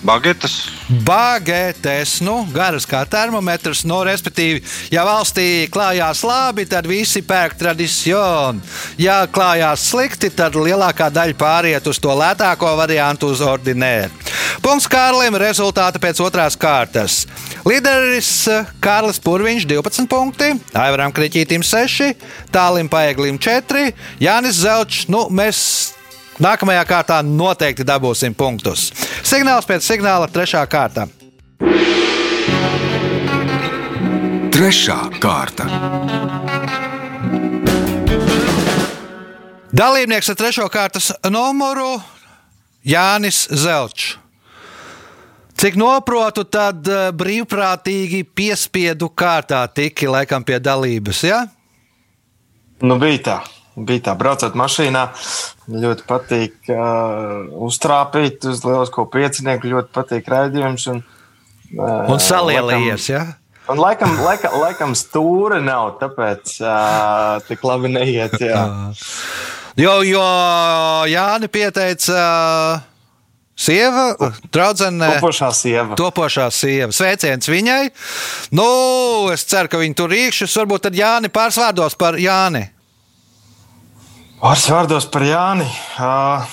Bagetas. 0.03 0.67
Bagetes, 1.07 2.17
nu, 2.19 2.41
garas 2.51 2.83
kā 2.83 3.05
termometrs, 3.07 3.85
no 3.87 4.01
respektīvi, 4.03 4.59
ja 4.91 5.05
valstī 5.07 5.69
klājās 5.71 6.25
labi, 6.27 6.65
tad 6.67 6.89
visi 6.91 7.21
pērk 7.23 7.55
tradicionu. 7.61 8.59
Ja 8.99 9.21
klājās 9.31 9.87
slikti, 9.93 10.27
tad 10.35 10.59
lielākā 10.59 11.07
daļa 11.07 11.39
pāriet 11.39 11.87
uz 11.87 12.03
to 12.03 12.11
lētāko 12.19 12.75
variantu, 12.81 13.31
uz 13.31 13.39
ordinēru. 13.47 14.22
Punkts 14.61 14.85
Kārlim, 14.91 15.37
rezultāti 15.39 16.01
pēc 16.03 16.21
otrās 16.21 16.57
kārtas. 16.59 17.23
Līderis 17.65 18.29
eh, 18.51 18.69
Kārlis 18.83 19.21
Purviņš 19.23 19.65
12 19.71 20.09
punkti, 20.11 20.51
Aivaram 20.77 21.15
Kriņķītim 21.15 21.65
6, 21.65 22.13
Tālim 22.53 22.91
Paeglim 22.91 23.39
4, 23.41 23.89
Jānis 24.21 24.61
Zelčs. 24.61 25.07
Nu, 25.09 25.25
mēs 25.33 25.63
Nākamajā 26.41 26.81
kārtā 26.89 27.19
noteikti 27.21 27.85
dabūsim 27.85 28.33
punktus. 28.33 28.87
Signāls 29.21 29.67
pēc 29.69 29.85
signāla, 29.85 30.25
trešā 30.33 30.63
kārta. 30.65 31.05
Trešā 34.53 34.97
kārta. 35.21 35.67
Dalībnieks 39.73 40.29
ar 40.29 40.37
trešo 40.37 40.67
kārtas 40.73 41.11
numuru 41.29 41.95
Jānis 42.85 43.45
Zelčs. 43.49 44.22
Cik 45.63 45.77
noprotu, 45.79 46.43
tad 46.43 46.83
eh, 46.91 47.05
brīvprātīgi 47.15 48.25
piespiedu 48.35 49.07
kārtā 49.15 49.61
tiki 49.71 50.09
laikam 50.11 50.43
pie 50.43 50.57
dalības. 50.59 51.21
Ja? 51.23 51.37
Nu, 52.83 52.97
bija 52.99 53.21
tā. 53.29 53.37
Bija 53.79 54.09
tā, 54.09 54.17
braucot 54.19 54.57
mašīnā, 54.59 55.05
ļoti 55.71 56.03
patīk 56.09 56.67
uh, 56.67 57.47
uztrāpīt 57.63 58.43
uz 58.51 58.59
lielisko 58.67 59.07
piecinieku, 59.15 59.71
ļoti 59.71 59.89
patīk 59.95 60.27
raidījums. 60.35 60.89
Un, 60.91 60.99
uh, 61.79 62.11
Un 62.11 62.19
salielījies. 62.19 63.07
Ja? 63.15 63.23
Un 63.71 63.79
laikam, 63.79 64.19
laikam, 64.19 64.59
laikam 64.67 64.99
stūra 64.99 65.63
nav, 65.63 65.95
tāpēc 66.03 66.57
uh, 66.59 67.39
tik 67.47 67.63
labi 67.63 67.95
neiet. 67.95 68.35
Jā. 68.51 68.67
Jo, 69.79 70.01
jo 70.05 70.27
Jāni 71.09 71.47
pieteica 71.49 72.19
uh, 72.19 72.89
sieva, 73.63 74.05
draudzene. 74.53 75.09
Topošā 75.17 75.49
sieva. 75.55 75.97
Topošā 75.99 76.49
sieva. 76.53 76.91
Sveiciens 76.95 77.47
viņai. 77.49 77.89
Nu, 78.55 78.67
es 79.33 79.45
ceru, 79.49 79.71
ka 79.71 79.81
viņi 79.81 79.97
tur 79.99 80.11
rīkšķis. 80.13 80.57
Varbūt 80.61 80.87
tad 80.89 80.99
Jāni 80.99 81.31
pārsvārdos 81.33 81.95
par 81.99 82.19
Jāni. 82.21 82.67
Vārds 84.43 84.65
vārdos 84.67 85.05
par 85.07 85.23
Jāni. 85.23 85.69
Uh, 85.95 86.43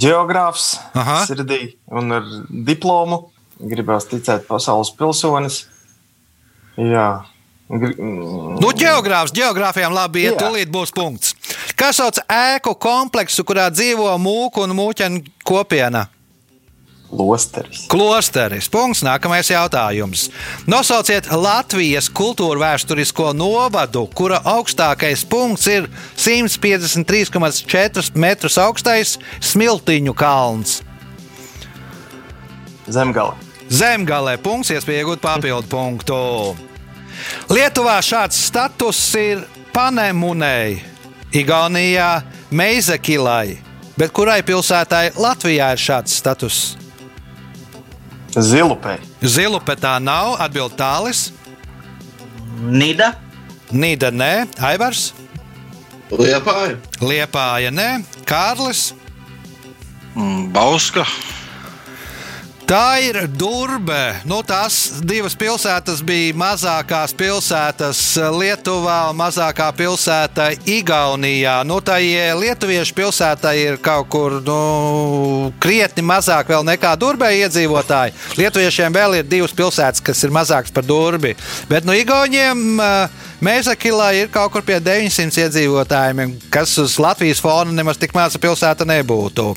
Geogrāfs, 0.00 0.78
Aha. 0.96 1.18
sirdī 1.28 1.74
un 1.92 2.14
ar 2.16 2.24
diplomu. 2.48 3.26
Gribās 3.60 4.06
ticēt 4.08 4.46
pasaules 4.48 4.90
pilsonis. 4.96 5.58
Jā. 6.80 7.24
Gri- 7.68 7.94
mm, 7.98 8.56
Nu, 8.60 8.70
geogrāfs, 8.76 9.32
geogrāfijām 9.36 9.92
labi 9.92 10.24
iet, 10.26 10.38
tūlīt 10.40 10.72
būs 10.72 10.92
punkts. 10.92 11.34
Kas 11.76 12.00
sauc 12.00 12.18
ēku 12.28 12.74
kompleksu, 12.80 13.44
kurā 13.44 13.68
dzīvo 13.72 14.08
mūku 14.20 14.64
un 14.64 14.74
mūķenu 14.76 15.22
kopiena? 15.44 16.06
Klosteris. 17.12 17.84
Klosteris. 17.92 18.70
Punkts. 18.72 19.02
Nākamais 19.04 19.50
jautājums. 19.52 20.30
Nosauciet 20.66 21.28
Latvijas 21.36 22.08
kultūra 22.08 22.56
vēsturisko 22.62 23.34
novadu, 23.36 24.06
kura 24.16 24.40
augstākais 24.48 25.26
punkts 25.28 25.66
ir 25.68 25.90
153,4 26.16 28.16
metrus 28.16 28.56
augstais 28.58 29.18
Smiltiņu 29.44 30.14
kalns. 30.16 30.80
Zemgala. 32.88 33.36
Zemgalē 33.72 34.36
punkts, 34.42 34.70
iespēja 34.72 35.04
iegūt 35.04 35.20
papildu 35.22 35.68
punktu. 35.68 36.16
Lietuvā 37.52 38.00
šāds 38.04 38.36
status 38.48 39.14
ir 39.20 39.44
Panemunei, 39.72 40.82
Igaunijā 41.32 42.22
Meizekilai, 42.52 43.56
bet 43.96 44.12
kurai 44.12 44.42
pilsētai 44.44 45.14
Latvijā 45.16 45.72
ir 45.72 45.80
šāds 45.80 46.20
status? 46.20 46.81
Zilupē. 48.32 48.96
Zilupe 49.20 49.76
tā 49.76 49.98
nav, 50.00 50.38
atbild 50.40 50.76
tālis. 50.78 51.30
Nida. 52.62 53.12
Nīda 53.72 54.10
nē, 54.12 54.46
Aivars, 54.60 55.12
Liepāja. 56.12 56.76
Liepāja 57.00 57.70
nē, 57.72 57.88
Kārlis. 58.28 58.92
Mm, 60.12 60.50
Bauska. 60.52 61.06
Tā 62.72 63.02
ir 63.04 63.18
Durbe. 63.28 64.14
Nu, 64.24 64.38
tās 64.48 65.02
divas 65.04 65.34
pilsētas 65.36 65.98
bija 66.08 66.32
mazākās 66.40 67.12
pilsētas 67.20 67.98
Lietuvā 68.32 69.10
un 69.10 69.18
mazākā 69.18 69.66
pilsēta 69.76 70.46
Igaunijā. 70.64 71.58
Nu, 71.68 71.82
tā 71.84 71.98
ir 72.00 72.32
lietuviešu 72.40 72.96
pilsēta, 72.96 73.52
ir 73.60 73.76
kaut 73.84 74.08
kur 74.14 74.38
nu, 74.46 74.56
krietni 75.60 76.00
mazāk 76.00 76.54
nekā 76.64 76.94
Durbē 76.96 77.28
iedzīvotāji. 77.42 78.16
Lietuviešiem 78.40 78.96
vēl 78.96 79.18
ir 79.18 79.28
divas 79.28 79.52
pilsētas, 79.52 80.00
kas 80.00 80.24
ir 80.24 80.32
mazākas 80.32 80.72
par 80.72 80.88
Durbi. 80.88 81.34
Bet 81.68 81.84
nu, 81.84 81.92
Igauniem. 81.92 82.64
Uh, 82.80 83.28
Mēzakilā 83.42 84.12
ir 84.14 84.28
kaut 84.30 84.52
kur 84.54 84.62
pie 84.62 84.76
900 84.78 85.40
iedzīvotājiem, 85.42 86.36
kas 86.54 86.76
uz 86.78 86.92
Latvijas 87.02 87.40
fona 87.42 87.74
nemaz 87.74 87.98
tik 87.98 88.12
maza 88.14 88.38
pilsēta 88.38 88.86
nebūtu. 88.86 89.48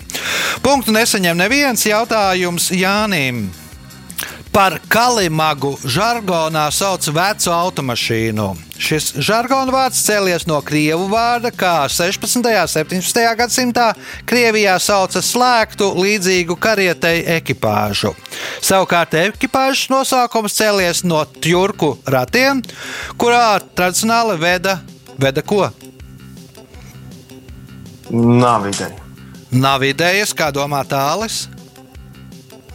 Punktu 0.65 0.95
nesaņem 0.95 1.37
neviens 1.37 1.83
jautājums 1.85 2.71
Jānim. 3.05 3.51
Par 4.49 4.79
kalimagu 4.89 5.75
žargonā 5.83 6.63
sauc 6.73 7.05
vecu 7.13 7.51
automašīnu. 7.53 8.45
Šis 8.81 9.11
žargona 9.21 9.69
vārds 9.71 9.99
cēlies 10.07 10.47
no 10.47 10.57
krievu 10.65 11.05
vārda, 11.11 11.51
kā 11.51 11.85
16. 11.91 12.39
un 12.39 12.71
17. 12.71 13.19
gadsimtā 13.37 13.91
Krievijā 14.25 14.79
sauca 14.79 15.21
slēgtu 15.21 15.91
līdzīgu 15.99 16.57
karietei 16.57 17.21
ekipāžu. 17.35 18.15
Savukārt 18.63 19.13
ekipāžas 19.19 19.91
nosaukums 19.93 20.57
cēlies 20.57 21.03
no 21.05 21.21
tjurku 21.37 21.97
ratiem, 22.07 22.63
kurā 23.21 23.59
tradicionāli 23.75 24.39
veda, 24.41 24.79
veda 25.19 25.45
ko? 25.45 25.67
Nav 28.09 28.65
ideja. 28.71 28.95
Nav 29.51 29.83
idejas, 29.85 30.33
kā 30.33 30.49
domā 30.51 30.81
tālis. 30.89 31.45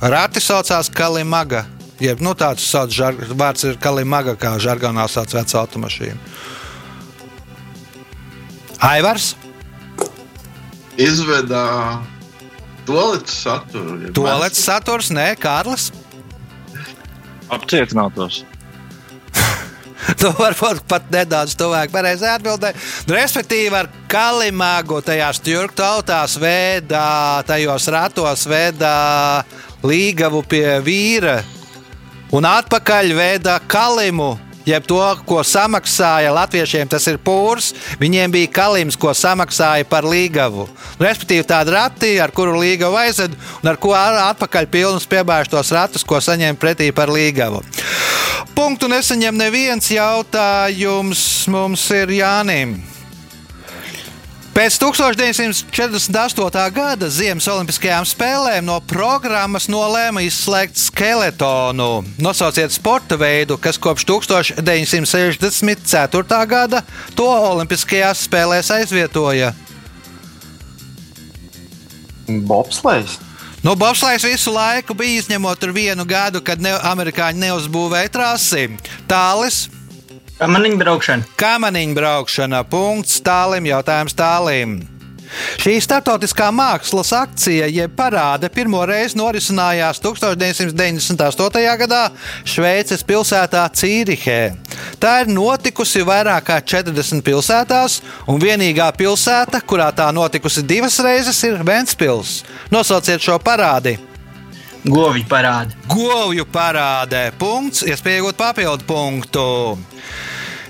Rati 0.01 0.41
saucās 0.41 0.89
Kalimaga. 0.89 1.67
Jeb, 2.01 2.23
nu, 2.25 2.33
tāds 2.33 2.65
sauc, 2.65 2.93
žar, 2.97 3.19
vārds 3.37 3.67
ir 3.69 3.77
Kalimaga, 3.81 4.33
kā 4.41 4.55
žargonā 4.63 5.05
sauc 5.13 5.35
vecu 5.37 5.59
automašīnu. 5.61 6.17
Aivars? 8.81 9.35
Izvedā 10.97 12.01
toaletes 12.89 13.43
saturu. 13.45 13.99
Ja 14.07 14.15
toaletes 14.17 14.65
saturs, 14.65 15.13
nē, 15.13 15.35
Kārlis. 15.41 15.91
Apcietinātos. 17.53 18.45
Tu 20.17 20.31
varbūt 20.41 20.81
pat 20.89 21.11
nedaudz 21.13 21.53
tuvāk 21.61 21.93
pareizi 21.93 22.25
atbildēji. 22.31 22.81
Nu, 23.05 23.15
respektīvi, 23.19 23.77
ar 23.77 23.91
kalimāgu 24.11 25.03
tajās 25.05 25.43
turku 25.45 25.77
tautās 25.83 26.39
veidā, 26.41 27.43
tajos 27.49 27.89
ratos 27.93 28.47
veidā 28.49 28.97
līgavu 29.87 30.43
pie 30.49 30.79
vīra 30.85 31.41
un 32.35 32.47
atpakaļ 32.47 33.13
veidā 33.17 33.59
kalimu. 33.71 34.37
Jeb 34.69 34.85
to, 34.85 35.01
ko 35.27 35.41
samaksāja 35.41 36.31
latviešiem, 36.37 36.85
tas 36.93 37.07
ir 37.09 37.17
pūrs. 37.25 37.71
Viņiem 37.99 38.31
bija 38.35 38.51
kalims, 38.53 38.99
ko 39.01 39.11
samaksāja 39.17 39.87
par 39.89 40.05
līgavu. 40.05 40.69
Respektīvi, 41.01 41.47
tāda 41.49 41.79
rati, 41.79 42.13
ar 42.21 42.31
kuru 42.31 42.61
līgavu 42.61 43.01
aizved, 43.01 43.35
un 43.65 43.73
ar 43.73 43.81
ko 43.81 43.97
atpakaļ 43.97 44.69
pilnus 44.71 45.09
piebāž 45.11 45.49
tos 45.51 45.73
ratus, 45.75 46.05
ko 46.05 46.21
saņem 46.21 46.61
pretī 46.61 46.93
par 46.95 47.11
līgavu. 47.11 47.65
Punktu 48.55 48.93
nesaņem 48.93 49.41
neviens 49.41 49.91
jautājums 49.91 51.25
mums 51.49 51.89
ir 51.97 52.13
Jānim. 52.21 52.77
Pēc 54.51 54.81
1948. 54.83 56.75
gada 56.75 57.07
Ziemas 57.07 57.47
Olimpiskajām 57.49 58.03
spēlēm 58.09 58.65
no 58.67 58.81
programmas 58.83 59.69
nolēma 59.71 60.25
izslēgt 60.27 60.75
skeletonu. 60.75 62.03
Nosauciet 62.19 62.75
sporta 62.75 63.15
veidu, 63.21 63.55
kas 63.63 63.79
kopš 63.79 64.03
1964. 64.11 66.43
gada 66.51 66.83
to 67.15 67.31
Olimpiskajās 67.31 68.27
spēlēs 68.27 68.75
aizvietoja. 68.75 69.55
Bobslēgs. 72.27 73.23
Nu, 73.63 73.77
Bobslēgs 73.79 74.25
visu 74.25 74.51
laiku 74.55 74.95
bija 74.99 75.21
izņemot 75.21 75.63
vienu 75.75 76.05
gadu, 76.09 76.41
kad 76.43 76.59
ne, 76.59 76.73
amerikāņi 76.91 77.39
neuzbūvēja 77.47 78.09
trasi. 78.11 78.71
Tālis 79.07 79.69
Kamaniņu 80.41 80.79
braukšana. 80.81 81.27
Kamaniņu 81.37 81.99
braukšana. 81.99 82.63
Punkts 82.73 83.19
tālim, 83.21 83.67
jautājums 83.69 84.17
tālim. 84.17 84.81
Šī 85.61 85.77
starptautiskā 85.85 86.49
mākslas 86.51 87.13
akcija, 87.15 87.69
jeb 87.71 87.93
parāde, 87.95 88.49
pirmo 88.51 88.81
reizi 88.89 89.19
norisinājās 89.21 90.01
1998. 90.03 91.77
gadā 91.85 92.01
Šveices 92.43 93.05
pilsētā 93.07 93.69
Cīrihē. 93.69 94.41
Tā 94.99 95.15
ir 95.23 95.31
notikusi 95.31 96.03
vairāk 96.09 96.49
kā 96.51 96.59
40 96.75 97.23
pilsētās, 97.27 98.01
un 98.27 98.41
vienīgā 98.43 98.91
pilsēta, 98.97 99.63
kurā 99.63 99.93
tā 99.95 100.09
notikusi 100.11 100.65
divas 100.67 100.99
reizes, 101.05 101.45
ir 101.47 101.61
Ventspils. 101.63 102.41
Nosauciet 102.73 103.23
šo 103.23 103.39
parādi! 103.45 104.10
Govju 104.85 105.25
parāde. 105.29 105.77
Govju 105.91 106.47
parāde. 106.49 107.29
Punkts, 107.39 107.85
iespējot 107.85 108.39
papildu 108.39 108.87
punktu. 108.89 109.47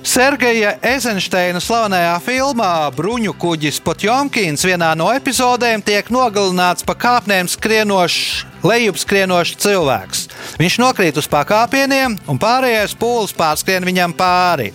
Sergeja 0.01 0.73
Eizensteina 0.83 1.61
slavenajā 1.61 2.15
filmā 2.25 2.89
Bruņu 2.97 3.35
kuģis 3.39 3.83
Potjomkins 3.85 4.65
vienā 4.65 4.95
no 4.97 5.11
epizodēm 5.13 5.85
tiek 5.85 6.09
nogalināts 6.11 6.87
pa 6.89 6.97
kāpnēm 6.97 7.51
skrienošs, 7.53 8.47
lejupskrienošs 8.65 9.59
cilvēks. 9.61 10.23
Viņš 10.59 10.79
nokrīt 10.81 11.21
uz 11.21 11.29
pakāpieniem, 11.31 12.17
un 12.33 12.41
pārējais 12.41 12.97
pūlis 12.99 13.37
pārskrien 13.37 13.85
viņam 13.87 14.17
pāri. 14.17 14.73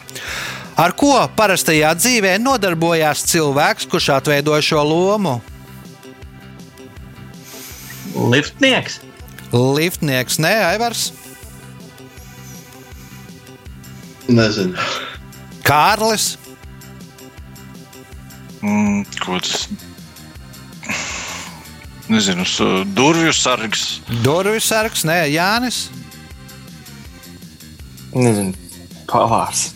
Ar 0.78 0.94
ko 0.94 1.18
parastajā 1.36 1.96
dzīvē 1.98 2.38
nodarbojās 2.44 3.26
cilvēks, 3.32 3.90
kurš 3.90 4.12
atveidoja 4.20 4.62
šo 4.70 4.86
lomu? 4.86 5.40
Liftnieks. 8.16 9.02
Liftnieks, 9.56 10.36
nē, 10.44 10.52
Aivars. 10.74 11.12
Nezinu. 14.28 14.76
Kārlis. 15.66 16.36
Mm, 18.66 19.04
ko 19.22 19.38
tas? 19.40 19.68
Nezinu, 22.10 22.44
s- 22.46 22.84
durvju 22.98 23.32
sargs. 23.34 23.86
Durvju 24.26 24.60
sargs, 24.62 25.06
nē, 25.08 25.20
Jānis. 25.34 25.86
Nezinu, 28.16 28.54
pavārs. 29.10 29.70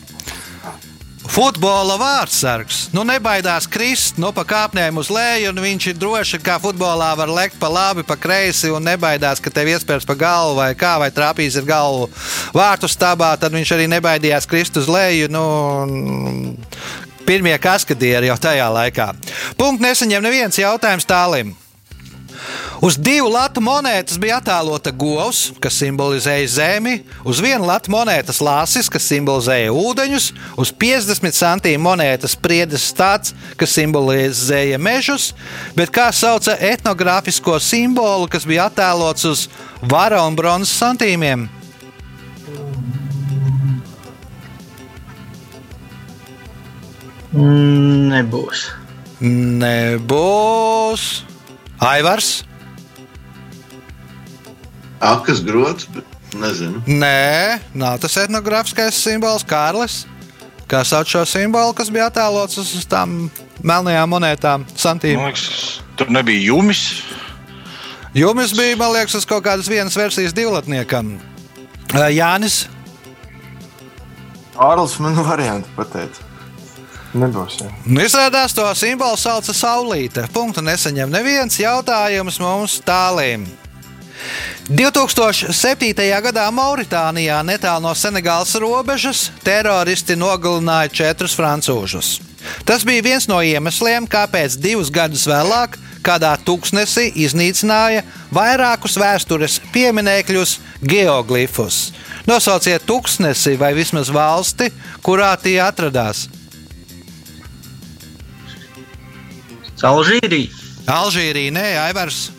Futbola 1.29 1.93
vārdsargs. 2.01 2.87
Nu, 2.89 3.03
nebaidās 3.05 3.67
krist 3.69 4.17
no 4.17 4.31
pa 4.33 4.41
kāpnēm 4.49 4.97
uz 4.97 5.11
leju, 5.13 5.51
un 5.51 5.61
viņš 5.61 5.87
ir 5.91 5.99
droši, 6.01 6.39
kā 6.41 6.57
futbolā 6.61 7.11
var 7.19 7.29
lekt 7.29 7.59
pa 7.61 7.69
labi, 7.69 8.01
pa 8.07 8.17
kreisi, 8.17 8.71
un 8.73 8.87
nebaidās, 8.89 9.41
ka 9.43 9.53
tev 9.53 9.69
iespējas 9.69 10.07
pa 10.09 10.17
galvu 10.17 10.57
vai 10.57 10.71
kā, 10.79 10.95
vai 11.01 11.11
trāpīs 11.13 11.59
ar 11.61 11.69
galvu 11.69 12.09
vārtu 12.57 12.89
stabā. 12.89 13.35
Tad 13.37 13.53
viņš 13.53 13.75
arī 13.77 13.85
nebaidījās 13.93 14.49
krist 14.49 14.81
uz 14.81 14.89
leju. 14.89 15.29
Nu, 15.29 15.45
pirmie 17.29 17.53
kaskadieri 17.61 18.31
jau 18.31 18.41
tajā 18.41 18.65
laikā. 18.73 19.11
Punkts 19.59 19.85
nesaņem 19.85 20.25
neviens 20.25 20.57
jautājums 20.57 21.05
tālim. 21.05 21.53
Uz 22.79 22.95
divu 22.95 23.27
latu 23.27 23.59
monētas 23.59 24.15
bija 24.21 24.37
attēlota 24.39 24.93
govs, 24.95 25.49
kas 25.59 25.75
simbolizēja 25.81 26.47
zemi, 26.53 26.93
uz 27.27 27.41
vienu 27.43 27.67
latu 27.67 27.91
monētas 27.91 28.39
lāsis, 28.39 28.87
kas 28.87 29.03
simbolizēja 29.11 29.73
ūdeņus, 29.75 30.29
uz 30.63 30.71
50 30.79 31.35
centīmu 31.35 31.89
monētas 31.89 32.37
priedes 32.39 32.87
stāsts, 32.87 33.35
kas 33.59 33.75
simbolizēja 33.75 34.79
mežus, 34.79 35.33
bet 35.75 35.91
kā 35.91 36.07
sauca 36.15 36.55
etnogrāfisko 36.55 37.59
simbolu, 37.59 38.31
kas 38.31 38.47
bija 38.47 38.69
attēlots 38.71 39.27
uz 39.27 39.45
vara 39.83 40.23
un 40.23 40.39
bronzas 40.39 40.71
santīmiem? 40.79 41.49
Nebūs. 47.35 48.69
Nebūs. 49.19 51.09
Aivars? 51.83 52.37
Akas 54.99 55.41
grots, 55.45 55.87
bet 55.93 56.35
nezinu. 56.35 56.81
Nē, 56.87 57.59
nav 57.77 57.99
tas 58.03 58.17
etnogrāfiskais 58.21 58.97
simbols, 58.99 59.45
Kārlis. 59.47 60.03
Kā 60.69 60.83
sauc 60.85 61.09
šo 61.09 61.23
simbolu, 61.25 61.73
kas 61.73 61.89
bija 61.89 62.09
attēlots 62.11 62.59
uz 62.61 62.85
tām 62.89 63.29
melnajām 63.65 64.11
monētām, 64.11 64.67
santīm? 64.77 65.17
Liekas, 65.23 65.79
tur 65.97 66.11
nebija 66.13 66.43
jumis. 66.51 66.83
Jums 68.13 68.53
bija, 68.57 68.77
man 68.77 68.93
liekas, 68.93 69.15
uz 69.17 69.25
kaut 69.29 69.45
kādas 69.45 69.69
vienas 69.69 69.97
versijas 69.97 70.35
divlatniekam. 70.37 71.15
Jānis, 72.13 72.67
Ārlis 74.59 74.97
man 74.99 75.15
variantu 75.23 75.71
pateica. 75.77 76.25
Nebūs. 77.15 77.55
Jā. 77.63 77.69
nu, 77.87 78.03
izrādās 78.03 78.53
to 78.53 78.65
simbolu 78.77 79.17
sauca 79.17 79.55
Saulīte. 79.55 80.27
Punktu 80.33 80.61
nesaņem 80.61 81.09
neviens 81.09 81.57
jautājums 81.57 82.37
mums 82.43 82.75
tālīm. 82.85 83.47
2007. 84.69 85.93
gadā 86.25 86.45
Mauritānijā, 86.53 87.41
netālu 87.43 87.87
no 87.87 87.93
Senegālas 87.97 88.55
robežas, 88.59 89.29
teroristi 89.43 90.17
nogalināja 90.19 90.91
četrus 91.01 91.37
francūžus. 91.39 92.19
Tas 92.65 92.85
bija 92.87 93.03
viens 93.03 93.27
no 93.27 93.41
iemesliem, 93.43 94.07
kāpēc 94.07 94.55
divus 94.61 94.91
gadus 94.93 95.27
vēlāk 95.27 95.77
kādā 96.05 96.31
tūkstnesī 96.45 97.09
iznīcināja 97.25 98.05
vairākus 98.33 98.97
vēstures 98.99 99.59
pieminekļus, 99.73 100.57
geoglifus. 100.81 101.89
Nosauciet 102.29 102.85
tūkstnesi 102.87 103.57
vai 103.59 103.73
vismaz 103.77 104.11
valsti, 104.13 104.69
kurā 105.05 105.33
tie 105.41 105.57
atradās. 105.63 106.27
Alžīrija. 109.83 110.51
Alžīrija, 110.89 111.53
nē, 111.55 111.67
Aivars. 111.87 112.29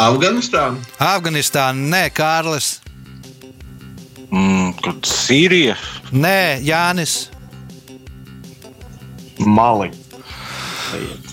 Afganistāna. 0.00 0.80
Afganistāna, 0.96 1.88
nē, 1.92 2.04
Kārlis. 2.16 2.78
Mm, 4.30 4.72
kad 4.80 5.04
Sīrija. 5.08 5.76
Nē, 6.12 6.60
Jānis. 6.64 7.28
Mali. 9.40 9.90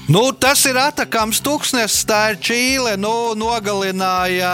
Nu, 0.08 0.30
tas 0.32 0.62
ir 0.64 0.78
atakams 0.80 1.42
tūkstnesis, 1.44 2.06
tā 2.08 2.30
ir 2.32 2.38
Čīle. 2.40 2.94
Nu, 2.96 3.34
nogalināja 3.36 4.52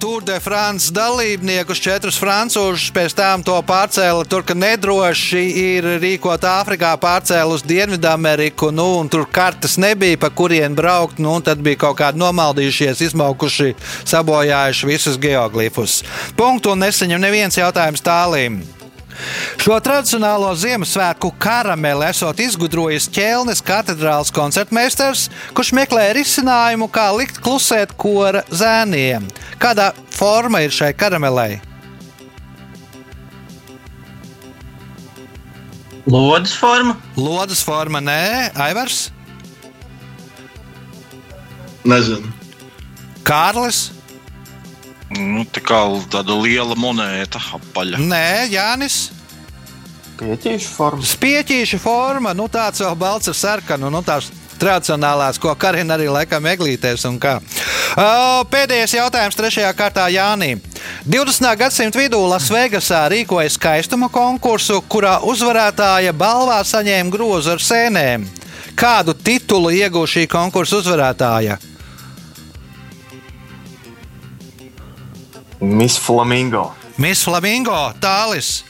Tour 0.00 0.24
de 0.24 0.38
France 0.40 0.88
dalībniekus, 0.96 1.82
četrus 1.84 2.16
francūžus, 2.16 2.86
pēc 2.96 3.12
tam 3.18 3.44
to 3.44 3.58
pārcēla 3.68 4.24
tur, 4.24 4.40
ka 4.40 4.56
nedroši 4.56 5.44
ir 5.66 5.90
rīkot 6.00 6.48
Āfrikā, 6.48 6.94
pārcēla 6.96 7.60
uz 7.60 7.66
Dienvidameriku. 7.68 8.72
Nu, 8.72 8.88
tur 9.12 9.28
kartes 9.28 9.76
nebija, 9.76 10.16
pa 10.16 10.32
kurien 10.32 10.72
braukt. 10.72 11.20
Nu, 11.20 11.36
tad 11.44 11.60
bija 11.60 11.84
kaut 11.84 12.00
kādi 12.00 12.24
nomaldījušies, 12.24 13.04
izmaukuši, 13.10 13.74
sabojājuši 14.08 14.92
visus 14.94 15.20
geoglifus. 15.20 16.00
Punktu 16.40 16.72
un 16.72 16.86
nesaņem 16.88 17.28
neviens 17.28 17.60
jautājums 17.60 18.00
tālīm. 18.00 18.62
Šo 19.60 19.76
tradicionālo 19.84 20.50
Ziemassvētku 20.58 21.32
karameli 21.40 22.08
esot 22.08 22.40
izgudrojis 22.42 23.08
ķēlnes 23.14 23.62
katedrāls 23.66 24.32
koncertmeistars, 24.34 25.28
kurš 25.56 25.72
meklē 25.76 26.10
risinājumu, 26.16 26.90
kā 26.92 27.10
likt 27.16 27.40
klusēt 27.44 27.94
kora 28.00 28.44
zēniem. 28.50 29.28
Kādā 29.60 29.90
forma 30.14 30.64
ir 30.64 30.74
šai 30.74 30.92
karamelei? 30.96 31.60
Lodes 36.10 36.56
forma. 36.56 36.96
Lodes 37.14 37.60
forma, 37.62 38.00
nē, 38.02 38.50
Aivars, 38.58 39.10
Nezinu. 41.84 42.28
Kārlis, 43.24 43.90
Nu, 45.18 45.42
tā 45.42 45.62
kā 45.64 45.80
tāda 46.10 46.36
liela 46.38 46.76
monēta, 46.78 47.40
apaļa. 47.56 47.98
nē, 47.98 48.50
Jānis. 48.52 49.10
Pieķīšu 50.20 50.68
formu. 50.76 51.02
Spieķīša 51.02 51.78
forma, 51.80 52.34
nu 52.36 52.44
tāds 52.52 52.82
vēl 52.84 52.94
balts 52.94 53.30
ar 53.32 53.34
sarkanu, 53.34 53.88
nu 53.90 54.02
tās 54.04 54.28
tradicionālās, 54.60 55.38
ko 55.40 55.54
karina 55.56 55.96
arī 55.96 56.10
laikam 56.12 56.44
eglītēs 56.50 57.06
un 57.08 57.16
kā. 57.18 57.38
Pēdējais 58.52 58.94
jautājums 58.98 59.38
trešajā 59.38 59.70
kārtā 59.74 60.04
Jānī. 60.12 60.58
20. 61.08 61.48
gadsimta 61.56 61.98
vidū 61.98 62.20
Lasvegasā 62.28 63.06
rīkoja 63.10 63.50
skaistuma 63.50 64.10
konkursu, 64.12 64.82
kurā 64.84 65.16
uzvarētāja 65.24 66.12
balvā 66.12 66.60
saņēma 66.68 67.10
grozu 67.10 67.56
ar 67.56 67.64
sēnēm. 67.64 68.28
Kādu 68.76 69.16
titulu 69.16 69.72
ieguva 69.74 70.06
šī 70.06 70.28
konkursa 70.30 70.78
uzvarētāja? 70.84 71.58
Miss 75.60 75.98
Flamingo. 75.98 76.72
Miss 76.98 77.24
Flamingo, 77.24 77.92
Tālis, 78.00 78.62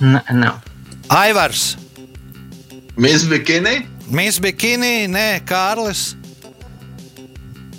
Nē, 0.00 0.20
nav. 0.34 0.60
Aivars, 1.08 1.76
Miss 2.96 3.24
Bikini. 3.24 3.86
Miss 4.10 4.38
Bikini, 4.40 5.06
Nē, 5.08 5.40
Kārlis. 5.46 6.14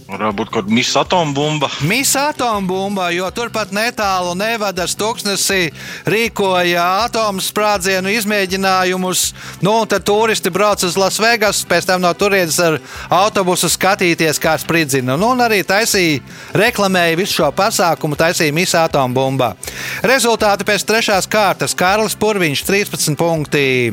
Varētu 0.08 0.38
būt 0.40 0.52
kaut 0.54 0.64
kāda 0.64 0.72
misa 0.72 1.02
atombumba. 1.04 1.68
Misa 1.84 2.22
atombumba, 2.32 3.10
jo 3.12 3.28
turpat 3.36 3.74
netālu 3.76 4.38
Nevadas 4.40 4.94
tūkstnesī 4.96 5.74
rīkoja 6.08 6.86
atomsprādzienu 7.10 8.14
izmēģinājumus. 8.16 9.26
Nu, 9.68 9.74
tad 9.84 10.06
turisti 10.08 10.54
brauc 10.54 10.86
uz 10.88 10.96
Lasvegas, 10.96 11.60
pēc 11.68 11.90
tam 11.90 12.06
no 12.06 12.14
turienes 12.16 12.56
ar 12.64 12.80
autobusu 13.20 13.68
skatīties, 13.74 14.40
kā 14.40 14.56
spridzina. 14.62 15.18
Nu, 15.20 15.34
un 15.36 15.44
arī 15.44 15.60
taisīja, 15.68 16.24
reklamēja 16.56 17.20
visu 17.20 17.42
šo 17.42 17.52
pasākumu, 17.60 18.16
taisīja 18.16 18.56
misa 18.56 18.86
atombumba. 18.88 19.58
Rezultāti 20.06 20.66
pēc 20.68 20.84
trešās 20.86 21.28
kārtas- 21.30 21.76
Kārlis 21.82 22.16
Purviņš 22.20 22.64
13 22.68 23.16
punkti. 23.18 23.92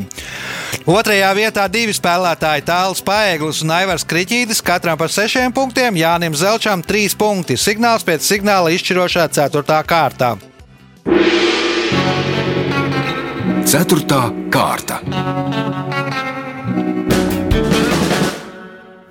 Otrajā 0.85 1.31
vietā 1.37 1.65
divi 1.71 1.93
spēlētāji- 1.97 2.67
Tāls 2.71 3.01
Paeglis 3.01 3.63
un 3.63 3.71
Aivars 3.71 4.05
Kriņķītis, 4.05 4.63
katram 4.63 4.99
par 4.99 5.09
sešiem 5.09 5.53
punktiem. 5.53 5.97
Jānim 5.97 6.35
Zelčam 6.35 6.83
trīs 6.83 7.15
punkti. 7.17 7.57
Signāls 7.57 8.05
pēc 8.05 8.21
signāla 8.21 8.71
izšķirošā 8.75 9.29
ceturtā 9.31 9.83
kārtā. 9.85 10.37
Ceturtā 13.65 14.31
kārta. 14.51 16.04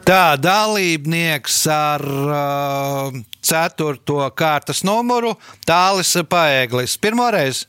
Tā 0.03 0.35
dalībnieks 0.35 1.61
ar 1.71 2.01
uh, 2.03 3.15
ceturto 3.39 4.19
kārtas 4.35 4.83
numuru- 4.83 5.31
Tālis 5.69 6.11
Paeglis. 6.27 6.97
Pirmoreiz, 6.99 7.63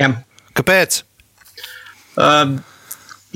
Jā. 0.00 0.08
kāpēc? 0.56 1.02
Uh, 2.16 2.56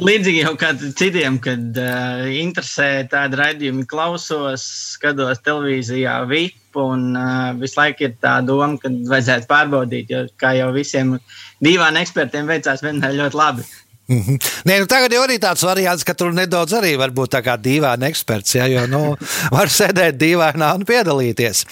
līdzīgi 0.00 0.40
jau 0.40 0.54
kā 0.56 0.72
citiem, 0.96 1.36
kad 1.44 1.76
uh, 1.76 2.24
interesē 2.40 3.04
tādi 3.12 3.42
raidījumi, 3.42 3.84
klausos, 3.92 4.64
skatos 4.96 5.44
televīzijā, 5.44 6.16
VIP, 6.30 6.80
un 6.80 7.12
uh, 7.12 7.52
visu 7.60 7.76
laiku 7.82 8.08
ir 8.08 8.16
tā 8.24 8.38
doma, 8.40 8.72
ka 8.80 8.88
vajadzētu 8.88 9.50
pārbaudīt, 9.52 10.16
jo 10.16 10.24
kā 10.40 10.56
jau 10.56 10.72
visiem 10.72 11.18
divām 11.60 12.00
ekspertiem 12.00 12.48
veicās 12.48 12.80
vienmēr 12.84 13.20
ļoti 13.20 13.42
labi. 13.42 13.68
Mhm. 14.04 14.36
Nē, 14.68 14.78
nu 14.82 14.88
tagad 14.90 15.12
jau 15.16 15.22
ir 15.24 15.38
tāds 15.40 15.64
variants, 15.64 16.04
ka 16.04 16.12
tur 16.12 16.34
nedaudz 16.36 16.74
arī 16.76 16.92
var 17.00 17.12
būt 17.16 17.32
tā 17.32 17.40
kā 17.44 17.56
dīvaini 17.56 18.10
eksperts, 18.10 18.58
ja, 18.58 18.66
jo 18.68 18.84
nu, 18.90 19.02
var 19.56 19.72
sēdēt 19.72 20.18
dīvainā 20.20 20.74
un 20.76 20.84
piedalīties. 20.88 21.64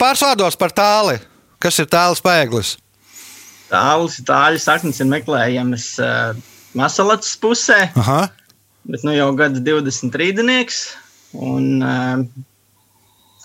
Pārsvārdos 0.00 0.58
par 0.58 0.74
tāli. 0.74 1.20
Kas 1.62 1.78
ir 1.78 1.86
tāls 1.86 2.18
paeglis? 2.22 2.74
Tālis, 3.70 4.18
tāļu 4.26 4.58
saknes 4.60 4.98
ir 5.00 5.06
meklējamas 5.12 5.86
uh, 6.02 6.32
Masalats 6.76 7.36
pusē, 7.40 7.84
Aha. 7.94 8.24
bet 8.90 9.04
nu 9.06 9.14
jau 9.14 9.30
gads 9.38 9.62
20 9.62 10.18
rīdinieks. 10.18 10.82
Un, 11.38 11.78
uh, 11.80 12.24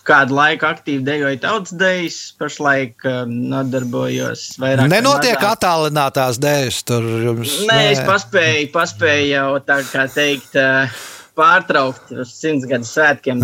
kādu 0.07 0.37
laiku 0.37 0.67
aktīvi 0.69 1.03
dejoju 1.05 1.41
tautas 1.43 1.75
dejas, 1.77 2.19
pašlaik 2.39 3.03
uh, 3.07 3.25
nodarbojos 3.27 4.45
vairāk. 4.61 4.85
vai 4.85 4.89
Nenotiek 4.95 5.43
attālinātās 5.49 6.39
dēļas. 6.43 6.79
Tur 6.87 7.07
jums 7.25 7.59
Nē, 7.67 7.81
es 7.91 8.01
paspēju, 8.07 8.71
paspēju 8.75 9.29
jau 9.33 9.47
tā 9.67 9.81
kā 9.91 10.07
teikt, 10.13 10.55
uh, 10.59 11.03
pārtraukt 11.37 12.13
uz 12.17 12.33
simts 12.33 12.65
gadu 12.69 12.87
svētkiem, 12.87 13.43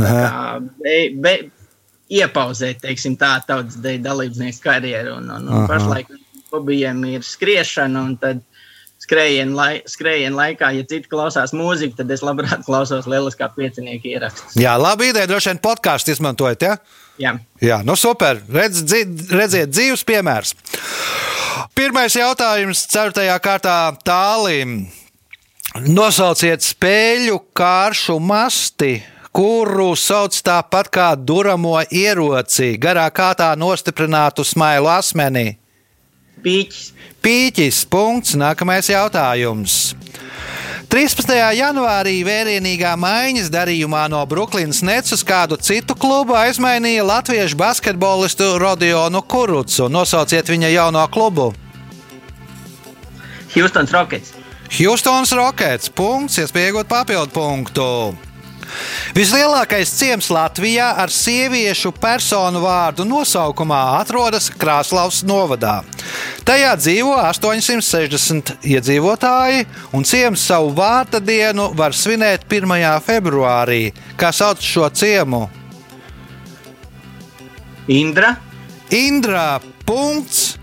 be, 0.82 0.98
be, 1.22 1.36
iepauzēt, 2.14 2.82
teiksim, 2.84 3.18
tā 3.20 3.36
tautas 3.48 3.78
deju 3.84 4.02
dalībnieku 4.06 4.64
karjeru. 4.64 5.18
Un, 5.20 5.30
un, 5.38 5.50
un 5.50 5.68
pašlaik 5.70 6.12
hobijiem 6.54 7.04
ir 7.10 7.26
skriešana, 7.26 8.04
un 8.08 8.18
tad 8.22 8.44
skrējienu 9.04 9.58
lai, 9.58 9.72
skrējien 9.90 10.36
laikā, 10.38 10.72
ja 10.78 10.88
citi 10.88 11.12
klausās 11.12 11.54
mūziku, 11.56 11.98
tad 12.00 12.12
es 12.14 12.24
labprāt 12.26 12.64
klausos 12.68 13.08
lieliskā 13.10 13.50
piecinieku 13.56 14.14
ierakstus. 14.14 14.58
Jā, 14.60 14.76
labi 14.80 15.12
ideja. 15.12 15.30
Droši 15.30 15.54
vien 15.54 15.62
podkāstu 15.64 16.16
izmantojat. 16.16 16.66
Ja? 16.66 16.78
Jā. 17.22 17.36
Jā, 17.64 17.82
nu 17.86 17.98
super. 18.00 18.42
Redz, 18.50 18.84
dzi, 18.88 19.04
redziet, 19.34 19.74
dzīves 19.74 20.06
piemērs. 20.08 20.56
Pirmais 21.78 22.16
jautājums, 22.18 22.86
ceturtajā 22.90 23.38
kārtā 23.44 23.78
tālim. 24.06 24.84
Nosauciet 25.74 26.62
spēļu 26.62 27.40
kāršu 27.58 28.20
masti, 28.22 29.00
kuru 29.34 29.96
sauc 29.98 30.36
tāpat 30.46 30.92
kā 30.94 31.08
duramo 31.18 31.80
ieroci, 31.90 32.76
garā 32.82 33.08
kārtā 33.10 33.50
nostiprinātu 33.58 34.46
smailu 34.46 34.92
asmenī. 34.94 35.63
Pīķis. 36.44 36.92
Pīķis. 37.24 37.84
Punkts. 37.88 38.36
Nākamais 38.40 38.90
jautājums. 38.92 39.94
13. 40.94 41.32
janvārī 41.58 42.20
vērienīgā 42.22 42.92
maiņas 43.02 43.48
darījumā 43.54 44.04
no 44.14 44.20
Brooklynas 44.30 44.84
Nets 44.86 45.16
uz 45.16 45.24
kādu 45.26 45.58
citu 45.58 45.96
klubu 45.98 46.36
aizmainīja 46.38 47.06
latviešu 47.08 47.58
basketbolistu 47.58 48.52
Rodionu 48.62 49.24
Kurucu. 49.26 49.88
Nosauciet 49.90 50.52
viņa 50.54 50.70
jauno 50.70 51.08
klubu. 51.10 51.50
Houstons 53.56 53.96
Rockets. 53.96 54.36
Houstons 54.74 55.34
Rockets. 55.34 55.90
Punkts, 55.90 56.38
iespējot 56.44 56.92
papildu 56.92 57.34
punktu. 57.34 57.90
Vislielākais 59.14 59.92
ciems 59.94 60.30
Latvijā 60.34 60.88
ar 60.98 61.12
sieviešu 61.14 61.92
personu 62.02 62.64
vārdu 62.64 63.06
nosaukumā 63.06 63.82
atrodas 64.00 64.50
Krāslavas 64.50 65.22
novadā. 65.28 65.82
Tajā 66.44 66.74
dzīvo 66.76 67.14
860 67.24 68.66
iedzīvotāji, 68.68 69.64
un 69.96 70.04
ciems 70.04 70.42
savu 70.44 70.74
vārta 70.76 71.22
dienu 71.24 71.70
var 71.78 71.96
svinēt 71.96 72.44
1. 72.52 72.74
februārī. 73.06 73.94
Kā 74.20 74.34
sauc 74.36 74.60
šo 74.60 74.90
ciemu? 74.92 75.46
Indra. 77.88 78.36
Indra. 78.92 79.62
Punkts. 79.88 80.58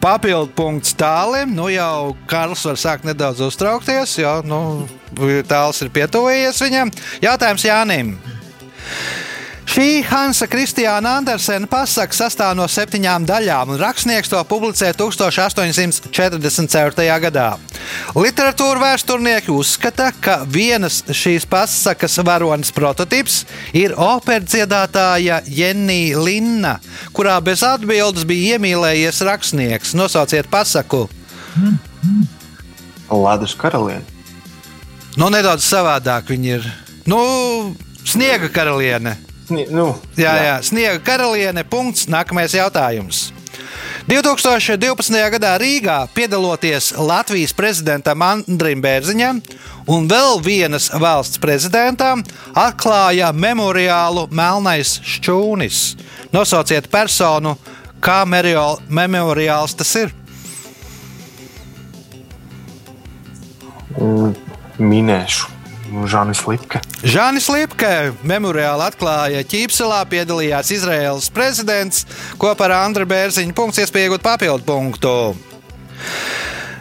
Papildu 0.00 0.52
punkts 0.56 0.94
tālim. 0.96 1.52
Nu 1.56 1.68
jau 1.72 2.14
Karls 2.28 2.64
var 2.64 2.78
sākt 2.80 3.08
nedaudz 3.08 3.40
uztraukties, 3.44 4.14
jo 4.20 4.38
nu, 4.48 4.60
tāls 5.48 5.80
ir 5.84 5.92
pietuvējies 5.92 6.60
viņam. 6.64 6.92
Jautājums 7.24 7.66
Jānim. 7.68 8.14
Šī 9.70 10.00
Hansa 10.02 10.48
Kristiāna 10.50 11.12
Andersena 11.20 11.68
pasaka 11.70 12.16
sastāv 12.16 12.56
no 12.58 12.64
septiņām 12.66 13.22
daļām, 13.28 13.68
un 13.70 13.78
rakstnieks 13.78 14.26
to 14.32 14.40
publicē 14.50 14.88
1844. 14.98 17.04
gadā. 17.22 17.54
Literatūra 18.18 18.82
vēsturnieki 18.82 19.54
uzskata, 19.54 20.10
ka 20.10 20.42
vienas 20.42 21.06
šīs 21.14 21.46
pasakas 21.46 22.18
varonas 22.26 22.74
prototyps 22.74 23.46
ir 23.70 23.94
operas 23.94 24.50
dziedātāja 24.50 25.38
Jenija 25.46 26.18
Linna, 26.18 26.82
kurā 27.14 27.38
bez 27.38 27.62
atbildes 27.62 28.26
bija 28.26 28.58
iemīlējies 28.58 29.22
rakstnieks. 29.30 29.94
Nosauciet 29.94 30.50
pasaku! 30.50 31.06
Ledus 33.06 33.54
karaliene. 33.54 34.02
Nu, 35.14 35.30
nedaudz 35.30 35.62
savādāk 35.62 36.34
viņi 36.34 36.58
ir. 36.58 36.66
Nu, 37.06 37.22
sniega 38.02 38.50
karaliene. 38.50 39.29
Nu, 39.50 39.90
Jā, 40.18 40.32
jā, 40.44 40.56
sniega 40.62 41.00
karaliene. 41.04 41.64
Punkts. 41.66 42.06
Nākamais 42.10 42.54
jautājums. 42.54 43.30
2012. 44.10 45.14
gadā 45.34 45.52
Rīgā 45.60 45.96
piedaloties 46.14 46.92
Latvijas 46.98 47.52
prezidentam 47.54 48.22
Andrim 48.24 48.80
Bērziņam 48.82 49.42
un 49.90 50.08
vēl 50.10 50.40
vienas 50.44 50.88
valsts 50.90 51.38
prezidentam, 51.42 52.24
atklāja 52.54 53.30
memoriālu 53.34 54.26
Melnais 54.30 54.96
šķūnis. 55.04 55.82
Nosauciet 56.34 56.88
personu, 56.90 57.56
kā 58.00 58.22
memoriāls 58.26 59.76
tas 59.78 59.94
ir. 60.00 60.14
Mm, 64.00 64.34
minēšu. 64.78 65.59
Žanis 65.90 66.42
Lipke. 66.46 66.80
Žanis 67.02 67.48
Lipke 67.50 68.12
memoriāli 68.26 68.86
atklāja 68.86 69.42
Ķīpselā, 69.46 70.02
piedalījās 70.10 70.70
Izraēlas 70.76 71.30
prezidents 71.34 72.04
kopā 72.40 72.68
ar 72.68 72.76
Andru 72.84 73.08
Bērziņu. 73.10 73.56
Punkts, 73.56 73.82
iespēja 73.82 74.10
iegūt 74.10 74.24
papildu 74.24 74.66
punktu. 74.68 75.14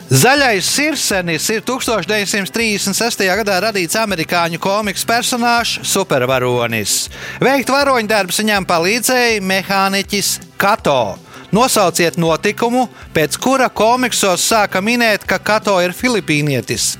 Zaļais 0.09 0.65
sirsenis 0.65 1.45
ir 1.53 1.61
1936. 1.61 3.25
gadā 3.41 3.59
radīts 3.67 3.97
amerikāņu 3.99 4.57
komiks 4.61 5.05
personāžs 5.05 5.83
Supervaronis. 5.85 7.03
Veikt 7.37 7.69
varoņdarbus 7.69 8.41
viņam 8.41 8.65
palīdzēja 8.69 9.43
mehāniķis 9.45 10.31
Kato. 10.57 11.19
Nosauciet 11.53 12.17
notikumu, 12.21 12.87
pēc 13.13 13.37
kura 13.41 13.69
komiksos 13.69 14.41
sāka 14.49 14.81
minēt, 14.85 15.25
ka 15.29 15.37
Kato 15.41 15.77
ir 15.81 15.93
filipīnietis. 15.97 16.95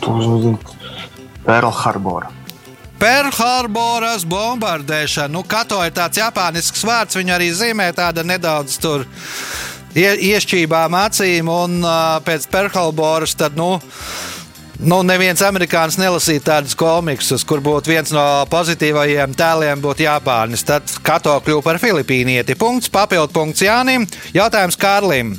To 0.00 0.18
zinu. 0.24 0.58
Pearl 1.44 1.72
Harbor. 1.74 2.28
Perlharboras 3.00 4.26
bombardēšana. 4.28 5.32
Nu, 5.32 5.40
kato 5.48 5.78
ir 5.86 5.94
tāds 5.96 6.20
japānisks 6.20 6.84
vārds, 6.84 7.16
viņu 7.16 7.32
arī 7.32 7.48
zīmē 7.56 7.86
tāda 7.96 8.20
nedaudz 8.26 8.76
tur 8.82 9.06
ie, 9.96 10.10
iešķībām 10.34 10.96
acīm, 10.98 11.48
un 11.48 11.78
uh, 11.80 12.18
pēc 12.26 12.44
Perlharboras 12.52 13.38
tad, 13.40 13.56
nu, 13.56 13.78
Nu, 14.80 15.02
neviens 15.04 15.42
amerikānis 15.44 15.98
nelasīja 16.00 16.40
tādus 16.40 16.72
komiksus, 16.78 17.42
kur 17.44 17.60
būtu 17.60 17.90
viens 17.92 18.14
no 18.16 18.22
pozitīvajiem 18.48 19.34
tēliem, 19.36 19.82
būtu 19.84 20.06
Japānis. 20.06 20.64
Tad 20.64 20.88
Kato 21.04 21.34
kļuva 21.44 21.66
par 21.66 21.80
filipīnieti. 21.82 22.56
Punkts, 22.56 22.88
papildu 22.88 23.28
punkts 23.36 23.60
Jānim. 23.60 24.08
Jautājums 24.32 24.80
Kārlim. 24.80 25.34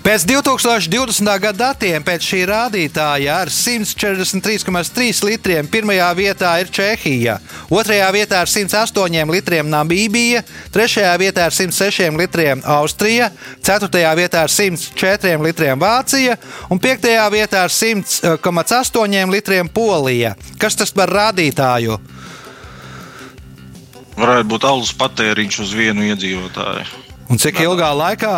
Pēc 0.00 0.24
2020. 0.24 1.26
gada 1.42 1.58
datiem 1.60 2.04
pēc 2.04 2.24
šī 2.24 2.40
rādītāja 2.48 3.34
ar 3.42 3.50
143,3 3.52 5.24
litriem 5.28 5.66
pirmajā 5.68 6.08
vietā 6.16 6.52
ir 6.62 6.70
Čehija, 6.72 7.34
otrajā 7.68 8.06
vietā 8.14 8.40
ar 8.40 8.48
108 8.48 9.32
litriem 9.34 9.68
Namībija, 9.68 10.40
trešajā 10.72 11.12
vietā 11.20 11.48
ar 11.50 11.56
106 11.56 12.16
litriem 12.16 12.62
Austrija, 12.64 13.28
ceturtajā 13.60 14.14
vietā 14.16 14.46
ar 14.46 14.54
104 14.54 15.36
litriem 15.44 15.80
Vācija 15.80 16.38
un 16.70 16.80
piektajā 16.80 17.26
vietā 17.34 17.66
ar 17.66 17.74
100,8 17.74 19.36
litriem 19.36 19.68
Polija. 19.68 20.32
Kas 20.58 20.78
tas 20.80 20.94
par 20.96 21.12
rādītāju? 21.12 22.00
Varētu 24.20 24.48
būt 24.48 24.64
alus 24.68 24.90
patēriņš 24.96 25.62
uz 25.64 25.76
vienu 25.76 26.08
iedzīvotāju. 26.10 26.88
Un 27.30 27.38
cik 27.38 27.60
ilgā 27.62 27.92
laikā? 27.94 28.34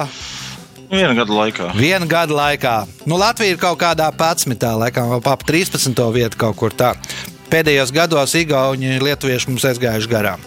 Viena 0.93 1.15
gada 1.17 1.33
laikā. 1.33 1.71
Viena 1.73 2.05
gada 2.05 2.35
laikā. 2.37 2.77
Nu, 3.09 3.17
Latvija 3.17 3.55
ir 3.55 3.61
kaut 3.61 3.79
kādā 3.81 4.11
11. 4.13 4.61
laikā, 4.77 5.07
vai 5.09 5.21
ap 5.33 5.45
13. 5.49 6.03
vietā 6.13 6.37
kaut 6.37 6.59
kur 6.61 6.75
tā. 6.77 6.93
Pēdējos 7.49 7.93
gados 7.97 8.35
Igauni 8.37 8.99
lietuvieši 9.01 9.49
mums 9.49 9.65
aizgājuši 9.71 10.11
garām. 10.13 10.45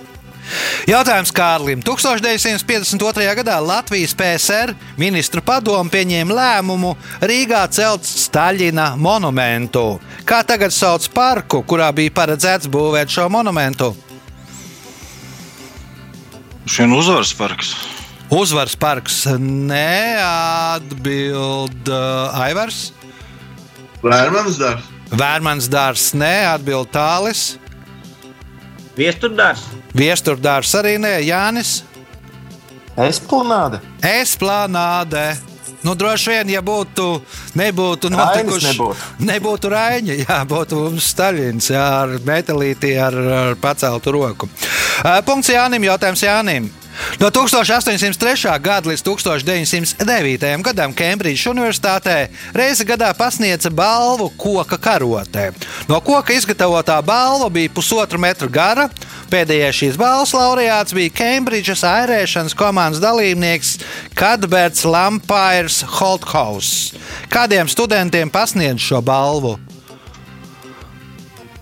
Jautājums 0.85 1.33
Kārlim. 1.33 1.81
1952. 1.81 3.25
gadā 3.41 3.57
Latvijas 3.57 4.13
PSR 4.13 4.75
ministru 5.01 5.41
padomu 5.41 5.89
pieņēma 5.89 6.37
lēmumu 6.37 6.93
Rīgā 7.25 7.63
celt 7.73 8.05
Staļina 8.05 8.91
monumentu. 9.01 9.97
Kā 10.29 10.43
tagad 10.45 10.73
sauc 10.77 11.09
parku, 11.09 11.63
kurā 11.65 11.89
bija 11.89 12.13
paredzēts 12.13 12.69
būvēt 12.69 13.09
šo 13.17 13.25
monumentu? 13.33 13.95
Šien 16.69 16.93
uzvaras 16.93 17.33
parks. 17.33 17.73
Uzvaras 18.35 18.75
parks 18.75 19.25
neatbild 19.39 19.87
uh, 21.87 22.35
Aivars. 22.43 22.91
Vērmans 24.03 24.57
dārsts. 24.59 24.89
Vērmans 25.15 25.69
dārs 25.71 26.13
neatbild 26.17 26.89
Tālis. 26.91 27.55
Viesturdārs. 28.97 29.63
Viesturdārs 29.95 30.75
arī 30.75 30.97
nē, 30.99 31.21
Jānis. 31.23 31.83
Esplanāde. 33.07 33.79
Esplanāde. 34.03 35.37
Nu, 35.85 35.93
droši 35.95 36.31
vien, 36.31 36.49
ja 36.55 36.61
būtu, 36.65 37.21
nebūtu 37.59 38.09
notikuši, 38.09 38.71
nebūtu. 38.71 39.01
nebūtu 39.27 39.69
Raņa, 39.69 40.13
jā, 40.23 40.37
būtu 40.49 40.79
mums 40.81 41.05
Staļins, 41.13 41.67
jā, 41.75 41.83
ar 42.01 42.09
metālīti, 42.25 42.95
ar, 42.97 43.13
ar 43.13 43.55
paceltu 43.61 44.11
roku. 44.15 44.49
Uh, 45.03 45.19
Punkts 45.25 45.51
Jānim, 45.51 45.83
jautājums 45.83 46.23
Jānim. 46.23 46.71
No 47.19 47.27
1803. 47.27 48.59
gada 48.59 48.89
līdz 48.89 49.03
1909. 49.03 50.63
gadam 50.63 50.93
Kembridžas 50.95 51.51
Universitātē 51.51 52.29
reizi 52.55 52.85
gadā 52.87 53.11
pasniedza 53.17 53.69
balvu 53.69 54.29
koka 54.37 54.77
karotē. 54.79 55.51
No 55.89 55.99
koka 55.99 56.33
izgatavotā 56.33 57.01
balva 57.03 57.49
bija 57.51 57.73
pusotra 57.75 58.19
metra 58.19 58.47
gara. 58.47 58.87
Pēdējais 59.27 59.79
šīs 59.81 59.99
balvas 59.99 60.31
laureāts 60.37 60.95
bija 60.95 61.11
Kembridžas 61.19 61.83
airēšanas 61.83 62.55
komandas 62.55 63.03
dalībnieks 63.03 63.77
Kadberts 64.15 64.85
Lampairs 64.87 65.81
Holthaus. 65.99 66.93
Kādiem 67.27 67.67
studentiem 67.67 68.31
pasniedz 68.31 68.79
šo 68.87 69.01
balvu? 69.03 69.57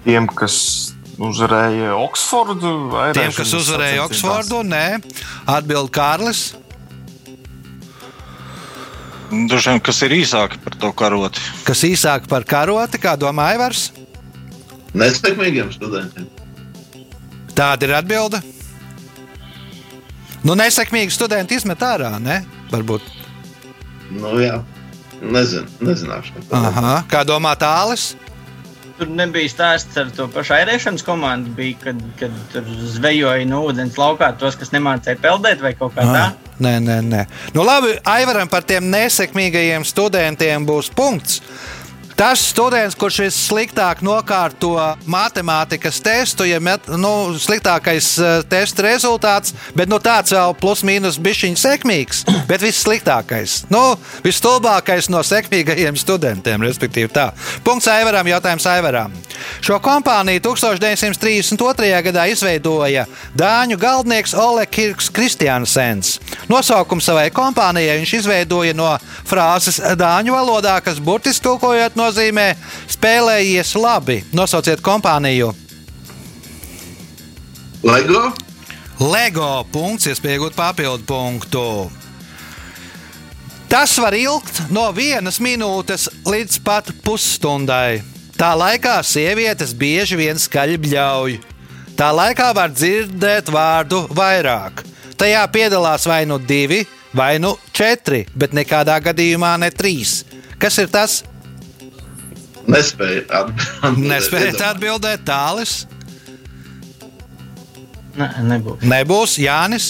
Tiem, 0.03 0.27
kas 0.27 0.92
uzvarēja 1.17 1.93
Oksfordu. 1.99 2.73
Tiem, 3.15 3.31
kas 3.35 3.53
uzvarēja 3.57 4.05
Oksfordu, 4.07 4.61
nē, 4.67 4.85
atbild 5.49 5.91
Kārlis. 5.93 6.53
Vien, 9.33 9.79
kas 9.81 10.01
ir 10.05 10.13
īsāki 10.19 10.59
par 10.61 10.77
to 10.77 10.91
karoti. 10.93 11.41
Kas 11.65 11.81
īsāk 11.87 12.27
par 12.29 12.45
karoti, 12.45 13.01
kā 13.01 13.15
domā 13.17 13.49
Aivars? 13.53 13.87
Nesekmīgiem 14.93 15.71
studentiem. 15.73 16.27
Tāda 17.57 17.87
ir 17.87 17.95
atbilde. 17.97 18.41
Nu, 20.43 20.57
nesekmīgi 20.59 21.13
studenti 21.15 21.57
izmet 21.57 21.81
ārā, 21.85 22.11
ne? 22.21 22.41
Varbūt. 22.69 23.05
Nu, 24.11 24.35
jā. 24.41 24.59
Nezinu, 25.23 25.69
nezināšu. 25.87 26.43
Aha. 26.51 26.97
Kā 27.09 27.23
domā 27.25 27.53
tālis? 27.55 28.11
Tur 29.03 29.09
nebija 29.11 29.51
stāsts 29.51 29.97
ar 29.99 30.07
to 30.15 30.29
pašu 30.31 30.53
airēšanas 30.55 31.03
komandu. 31.03 31.51
Bija, 31.57 31.75
kad, 31.81 31.97
kad 32.15 32.35
tur 32.53 32.67
zvejoja 32.93 33.43
no 33.49 33.65
ūdens 33.67 33.97
laukā 33.99 34.29
tos, 34.39 34.55
kas 34.55 34.71
nemācīja 34.71 35.19
peldēt 35.19 35.59
vai 35.59 35.73
kaut 35.75 35.91
kā 35.97 36.05
tā. 36.07 36.21
Ah, 36.29 36.53
Nē, 36.63 36.77
nē, 36.79 36.95
nē. 37.03 37.25
Nu, 37.51 37.65
labi, 37.67 37.97
Aivaram 38.07 38.47
par 38.47 38.63
tiem 38.63 38.87
nesekmīgajiem 38.93 39.83
studentiem 39.83 40.63
būs 40.69 40.87
punkts. 40.95 41.41
Tas 42.17 42.43
students, 42.53 42.95
kurš 42.99 43.23
vissliktāk 43.25 44.03
nokārto 44.05 44.75
matemātikas 45.09 45.97
testu, 46.03 46.45
ja 46.45 46.59
met, 46.63 46.85
nu, 46.99 47.33
sliktākais 47.41 48.09
uh, 48.21 48.35
testa 48.49 48.85
rezultāts, 48.85 49.55
bet 49.77 49.89
nu, 49.89 49.97
tāds 50.03 50.33
vēl 50.35 50.53
plus-mínus 50.61 51.17
bišķiņš 51.23 51.63
sekmīgs, 51.63 52.23
bet 52.49 52.63
vissliktākais. 52.63 53.63
Nu, 53.73 53.81
visstulbākais 54.25 55.09
no 55.13 55.23
sekmīgajiem 55.25 55.97
studentiem, 55.99 56.61
respektīvi 56.67 57.11
tā. 57.13 57.31
Punkts 57.65 57.89
Aivaram, 57.91 58.29
jautājums 58.29 58.69
Aivaram. 58.69 59.17
Šo 59.63 59.79
kompāniju 59.83 60.41
1932. 60.43 61.89
gadā 62.05 62.27
izveidoja 62.31 63.05
Dāņu 63.37 63.77
galdnieks 63.81 64.35
Ole 64.37 64.65
Kirks 64.69 65.09
Kristiansens. 65.13 66.19
Nosaukumu 66.51 67.01
savai 67.03 67.29
kompānijai 67.33 67.97
viņš 68.01 68.13
izveidoja 68.21 68.75
no 68.77 68.91
frāzes 69.27 69.79
dāņu 69.99 70.35
valodā, 70.35 70.77
kas 70.83 71.01
burtiski 71.03 71.47
tulkojot 71.47 71.97
nozīmē 72.03 72.51
spēlējies 72.91 73.75
labi. 73.79 74.21
Nosauciet 74.35 74.83
kompāniju. 74.83 75.53
Lego? 77.83 78.29
Lego 79.01 79.49
punkts, 79.73 80.07
iespējot 80.11 80.55
papildu 80.55 81.03
punktu. 81.07 81.67
Tas 83.73 83.95
var 83.97 84.13
ilgt 84.13 84.69
no 84.69 84.85
vienas 84.93 85.39
minūtes 85.41 86.05
līdz 86.29 86.59
pat 86.63 86.91
pusstundai. 87.03 88.03
Tā 88.37 88.51
laikā 88.57 88.99
sievietes 89.01 89.73
bieži 89.73 90.19
vien 90.19 90.37
skaļi 90.37 90.77
bļauj. 90.83 91.39
Tā 91.97 92.11
laikā 92.13 92.51
var 92.53 92.69
dzirdēt 92.73 93.49
vārdu 93.53 94.03
vairāk. 94.13 94.83
Tajā 95.17 95.41
piedalās 95.53 96.05
vai 96.09 96.23
nu 96.29 96.37
divi, 96.37 96.83
vai 97.17 97.37
nu 97.41 97.55
četri, 97.73 98.23
bet 98.35 98.53
nekādā 98.53 98.99
gadījumā 99.01 99.55
ne 99.61 99.69
trīs. 99.73 100.21
Kas 100.61 100.77
ir 100.81 100.93
tas? 100.93 101.21
Nespēju 102.69 103.25
atbildēt. 103.27 103.97
Nespējat 104.13 104.61
atbildēt, 104.69 105.25
tālis. 105.27 105.83
Ne, 108.15 108.29
nebūs. 108.45 108.83
Nebūs 108.85 109.37
Jānis, 109.41 109.87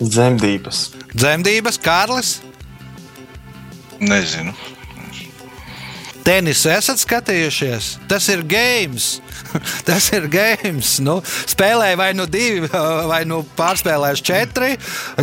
Zemdības. 0.00 0.90
Dzemdības, 1.12 1.76
Kārlis. 1.84 2.38
Nezinu. 4.00 4.54
Tenisu 6.24 6.68
esat 6.72 7.00
skatījušies? 7.00 7.94
Tas 8.10 8.26
ir 8.32 8.42
games. 8.48 9.18
Tas 9.88 10.10
ir 10.12 10.26
games. 10.30 10.98
Nu, 11.02 11.18
spēlēja 11.24 11.98
vai 11.98 12.10
nu 12.16 12.26
divi, 12.30 12.68
vai 13.10 13.22
nu 13.28 13.40
pārspēlējuši 13.58 14.26
četri. 14.26 14.70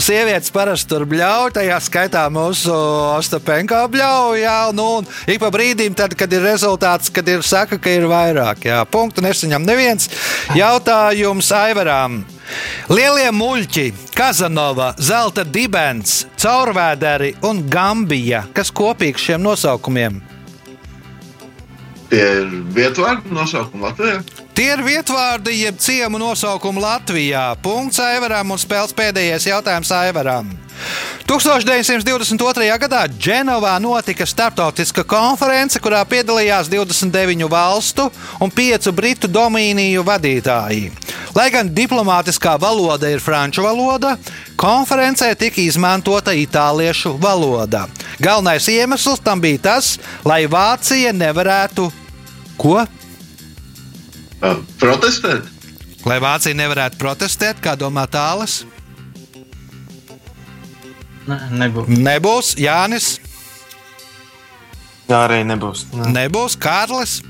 Sievietes 0.01 0.53
parasti 0.53 0.89
tur 0.91 1.05
bļauj, 1.09 1.53
tajā 1.59 1.77
skaitā 1.85 2.25
mūsu 2.33 2.73
Ostapenko 3.17 3.83
bļauj. 3.93 4.41
Jā, 4.41 4.57
nu, 4.75 4.87
un 5.01 5.09
ik 5.29 5.41
pa 5.43 5.51
brīdim, 5.53 5.95
tad, 5.97 6.15
kad 6.17 6.33
ir 6.33 6.45
rezultāts, 6.45 7.13
kad 7.13 7.27
ir 7.29 7.45
saka, 7.45 7.79
ka 7.81 7.93
ir 7.93 8.07
vairāk. 8.09 8.65
Jā, 8.69 8.81
punktu 8.89 9.25
nesaņem 9.25 9.67
neviens. 9.67 10.09
Jautājums 10.57 11.51
Aivaram. 11.55 12.23
Lielie 12.87 13.27
muļķi, 13.35 13.89
Kazanova, 14.15 14.93
Zelta 15.03 15.43
dibens, 15.43 16.21
caurvēderi 16.39 17.33
un 17.47 17.65
Gambija. 17.69 18.45
Kas 18.55 18.71
kopīgs 18.71 19.27
šiem 19.27 19.43
nosaukumiem? 19.43 20.21
Tie 22.11 22.23
ir 22.23 22.51
vietvārdu 22.75 23.33
nosaukumi 23.35 23.83
Latvijā. 23.83 24.21
Tie 24.57 24.71
ir 24.73 24.81
vietvārdi, 24.81 25.51
jeb 25.61 25.75
ciemu 25.77 26.17
nosaukumi 26.17 26.81
Latvijā. 26.81 27.51
Punkts 27.61 27.99
Aivaram 28.01 28.55
un 28.55 28.57
spēles 28.57 28.95
pēdējais 28.97 29.45
jautājums 29.51 29.91
Aivaram. 29.93 30.49
1922. 31.29 32.65
gadā 32.81 33.03
Dženovā 33.05 33.75
notika 33.77 34.25
starptautiska 34.25 35.05
konference, 35.05 35.77
kurā 35.77 36.01
piedalījās 36.09 36.71
29 36.73 37.45
valstu 37.53 38.09
un 38.41 38.49
5 38.49 38.89
britu 38.97 39.29
domīniju 39.29 40.01
vadītāji. 40.09 40.89
Lai 41.37 41.47
gan 41.53 41.69
diplomātiskā 41.69 42.57
valoda 42.57 43.13
ir 43.13 43.21
franču 43.21 43.61
valoda, 43.61 44.17
konferencē 44.57 45.35
tika 45.37 45.61
izmantota 45.61 46.33
itāliešu 46.33 47.13
valoda. 47.21 47.85
Galvenais 48.17 48.73
iemesls 48.73 49.21
tam 49.21 49.37
bija 49.37 49.67
tas, 49.69 49.99
lai 50.25 50.47
Vācija 50.49 51.13
nevarētu 51.13 51.91
ko? 52.57 52.87
Ā, 54.41 54.53
Protestēt? 54.81 55.47
Lai 56.07 56.17
Vācija 56.23 56.55
nevarētu 56.55 56.99
protestēt, 57.01 57.59
kā 57.63 57.73
domā 57.79 58.05
tālas? 58.11 58.61
Ne, 61.27 61.37
nebūs. 61.63 61.89
Nebūs 61.91 62.51
Jānis, 62.61 63.17
Jā, 65.07 65.21
arī 65.23 65.41
nebūs. 65.47 65.85
Ne. 65.95 66.09
nebūs 66.11 66.57
Kārlis. 66.59 67.21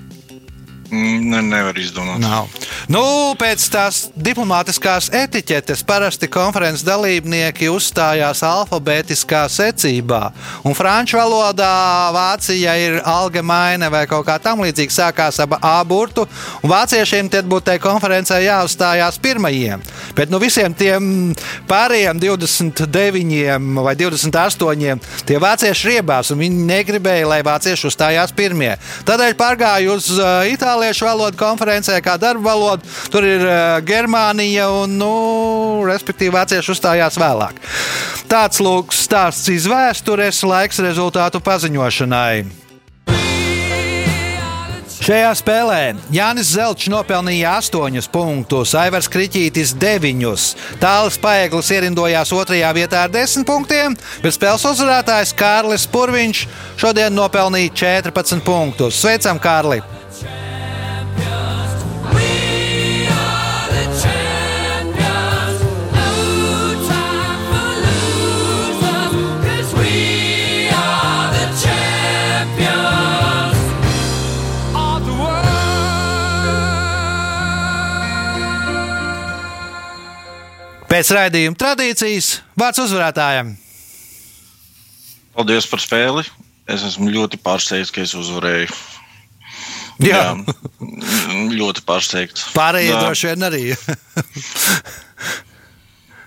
Ne, 0.92 1.42
nevar 1.44 1.76
izdomāt. 1.76 2.22
Nav. 2.24 2.48
Nu, 2.88 3.02
pēc 3.40 3.64
tās 3.74 3.98
diplomātiskās 4.16 5.10
etiķetes 5.12 5.82
parasti 5.88 6.30
konferences 6.32 6.86
dalībnieki 6.88 7.68
uzstājās 7.74 8.40
alfabētiskā 8.48 9.44
secībā. 9.52 10.22
Un 10.64 10.78
franču 10.78 11.20
valodā 11.20 11.68
Vācija 12.16 12.78
ir 12.80 13.02
algemaina 13.04 13.90
vai 13.92 14.06
kaut 14.08 14.24
kā 14.30 14.38
tamlīdzīga. 14.44 14.96
Sākās 14.98 15.42
ar 15.44 15.58
A 15.60 15.82
burtu, 15.86 16.24
un 16.64 16.72
vāciešiem 16.72 17.28
tad 17.34 17.50
būtu 17.50 17.68
tajā 17.68 17.82
konferencē 17.84 18.40
jāuzstājās 18.46 19.20
pirmajiem. 19.22 19.84
Bet 20.16 20.32
nu, 20.32 20.40
visiem 20.40 20.74
tiem 20.74 21.34
pārējiem 21.68 22.22
29 22.24 23.84
vai 23.84 23.96
28 24.00 25.04
tie 25.28 25.42
vācieši 25.44 25.92
riebās, 25.92 26.32
un 26.32 26.42
viņi 26.46 26.66
negribēja, 26.72 27.28
lai 27.28 27.42
vācieši 27.46 27.90
uzstājās 27.92 28.34
pirmie. 28.38 28.72
Tādēļ 29.08 29.36
pārgāju 29.38 29.98
uz 29.98 30.10
uh, 30.16 30.48
itāliešu 30.78 31.08
valodu 31.10 31.38
konferencē, 31.40 31.98
kā 32.06 32.18
darba 32.22 32.54
valodu. 32.54 32.86
Tur 33.10 33.26
ir 33.26 33.42
uh, 33.42 33.82
Germānija, 33.82 34.70
un, 34.70 34.94
nu, 35.00 35.82
respektīvi, 35.90 36.36
vācieši 36.36 36.72
uzstājās 36.76 37.18
vēlāk. 37.18 37.58
Tāds 38.30 38.62
lūk, 38.62 38.94
stāsts 38.94 39.50
iz 39.50 39.66
vēstures, 39.66 40.44
laiks 40.46 40.78
rezultātu 40.86 41.42
paziņošanai. 41.42 42.46
Šajā 45.08 45.30
spēlē 45.40 45.82
Jānis 46.12 46.50
Zelčs 46.52 46.90
nopelnīja 46.92 47.56
8 47.62 48.10
punktus, 48.12 48.74
Aivars 48.76 49.08
Kriņķītis 49.08 49.72
9. 49.80 50.26
Tālis 50.82 51.18
Paeglis 51.24 51.72
ierindojās 51.72 52.34
otrajā 52.36 52.74
vietā 52.76 53.06
ar 53.08 53.14
10 53.14 53.48
punktiem, 53.48 53.96
bet 54.22 54.36
spēles 54.36 54.68
uzvarētājs 54.68 55.32
Kārlis 55.38 55.88
Purviņš 55.90 56.48
šodien 56.82 57.16
nopelnīja 57.16 57.72
14 58.04 58.44
punktus. 58.44 59.00
Sveicam, 59.00 59.40
Kārli! 59.40 59.80
Pēc 80.98 81.12
raidījuma 81.14 81.54
tradīcijas 81.62 82.28
vārds 82.58 82.80
uzvarētājiem. 82.82 83.52
Paldies 85.36 85.68
par 85.70 85.82
spēli. 85.84 86.24
Es 86.66 86.82
esmu 86.88 87.12
ļoti 87.14 87.38
pārsteigts, 87.38 87.92
ka 87.94 88.02
es 88.02 88.16
uzvarēju. 88.18 88.72
Jā. 90.02 90.24
Jā, 90.24 90.56
ļoti 91.60 91.84
pārsteigts. 91.86 92.48
Pārējie 92.56 92.96
Jā, 92.96 93.02
droši 93.04 93.30
vien 93.30 93.46
arī. 93.46 93.62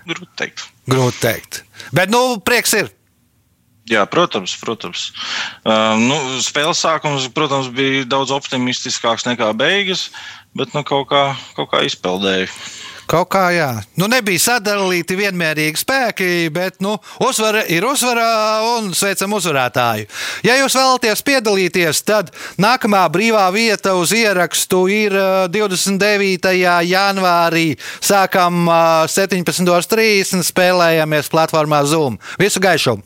Grūti 0.07 0.31
teikt. 0.39 0.63
Grūti 0.87 1.19
teikt. 1.19 1.59
Bet, 1.91 2.13
nu, 2.13 2.39
prieks 2.39 2.71
ir. 2.79 2.87
Jā, 3.91 4.05
protams, 4.07 4.53
protams. 4.61 5.09
Uh, 5.65 5.99
nu, 5.99 6.21
spēles 6.39 6.79
sākums, 6.79 7.27
protams, 7.35 7.67
bija 7.75 8.07
daudz 8.07 8.31
optimistiskāks 8.31 9.27
nekā 9.27 9.51
beigas, 9.51 10.07
bet 10.55 10.71
nu, 10.71 10.85
kaut, 10.87 11.09
kā, 11.11 11.25
kaut 11.59 11.73
kā 11.75 11.83
izpeldēju. 11.91 12.47
Kaut 13.11 13.27
kā 13.33 13.49
jā. 13.51 13.67
Nu, 13.99 14.07
nebija 14.07 14.39
sadalīti 14.39 15.17
vienmērīgi 15.19 15.81
spēki, 15.81 16.29
bet 16.55 16.79
nu, 16.83 16.93
uzvara 17.19 17.65
ir 17.67 17.83
uzvara 17.83 18.27
un 18.77 18.93
sveicam 18.95 19.35
uzvarētāju. 19.35 20.07
Ja 20.47 20.55
jūs 20.61 20.77
vēlaties 20.79 21.25
piedalīties, 21.27 22.03
tad 22.07 22.31
nākamā 22.61 23.03
brīvā 23.11 23.43
vieta 23.51 23.97
uz 23.99 24.15
ierakstu 24.15 24.85
ir 24.87 25.17
ā, 25.19 25.29
29. 25.51 26.55
janvārī. 26.87 27.65
Sākam 27.99 28.63
ā, 28.71 28.81
17.30. 29.11 30.45
spēlējamies 30.47 31.31
platformā 31.33 31.83
Zoom. 31.91 32.15
Visu 32.39 32.63
gaišu! 32.63 33.01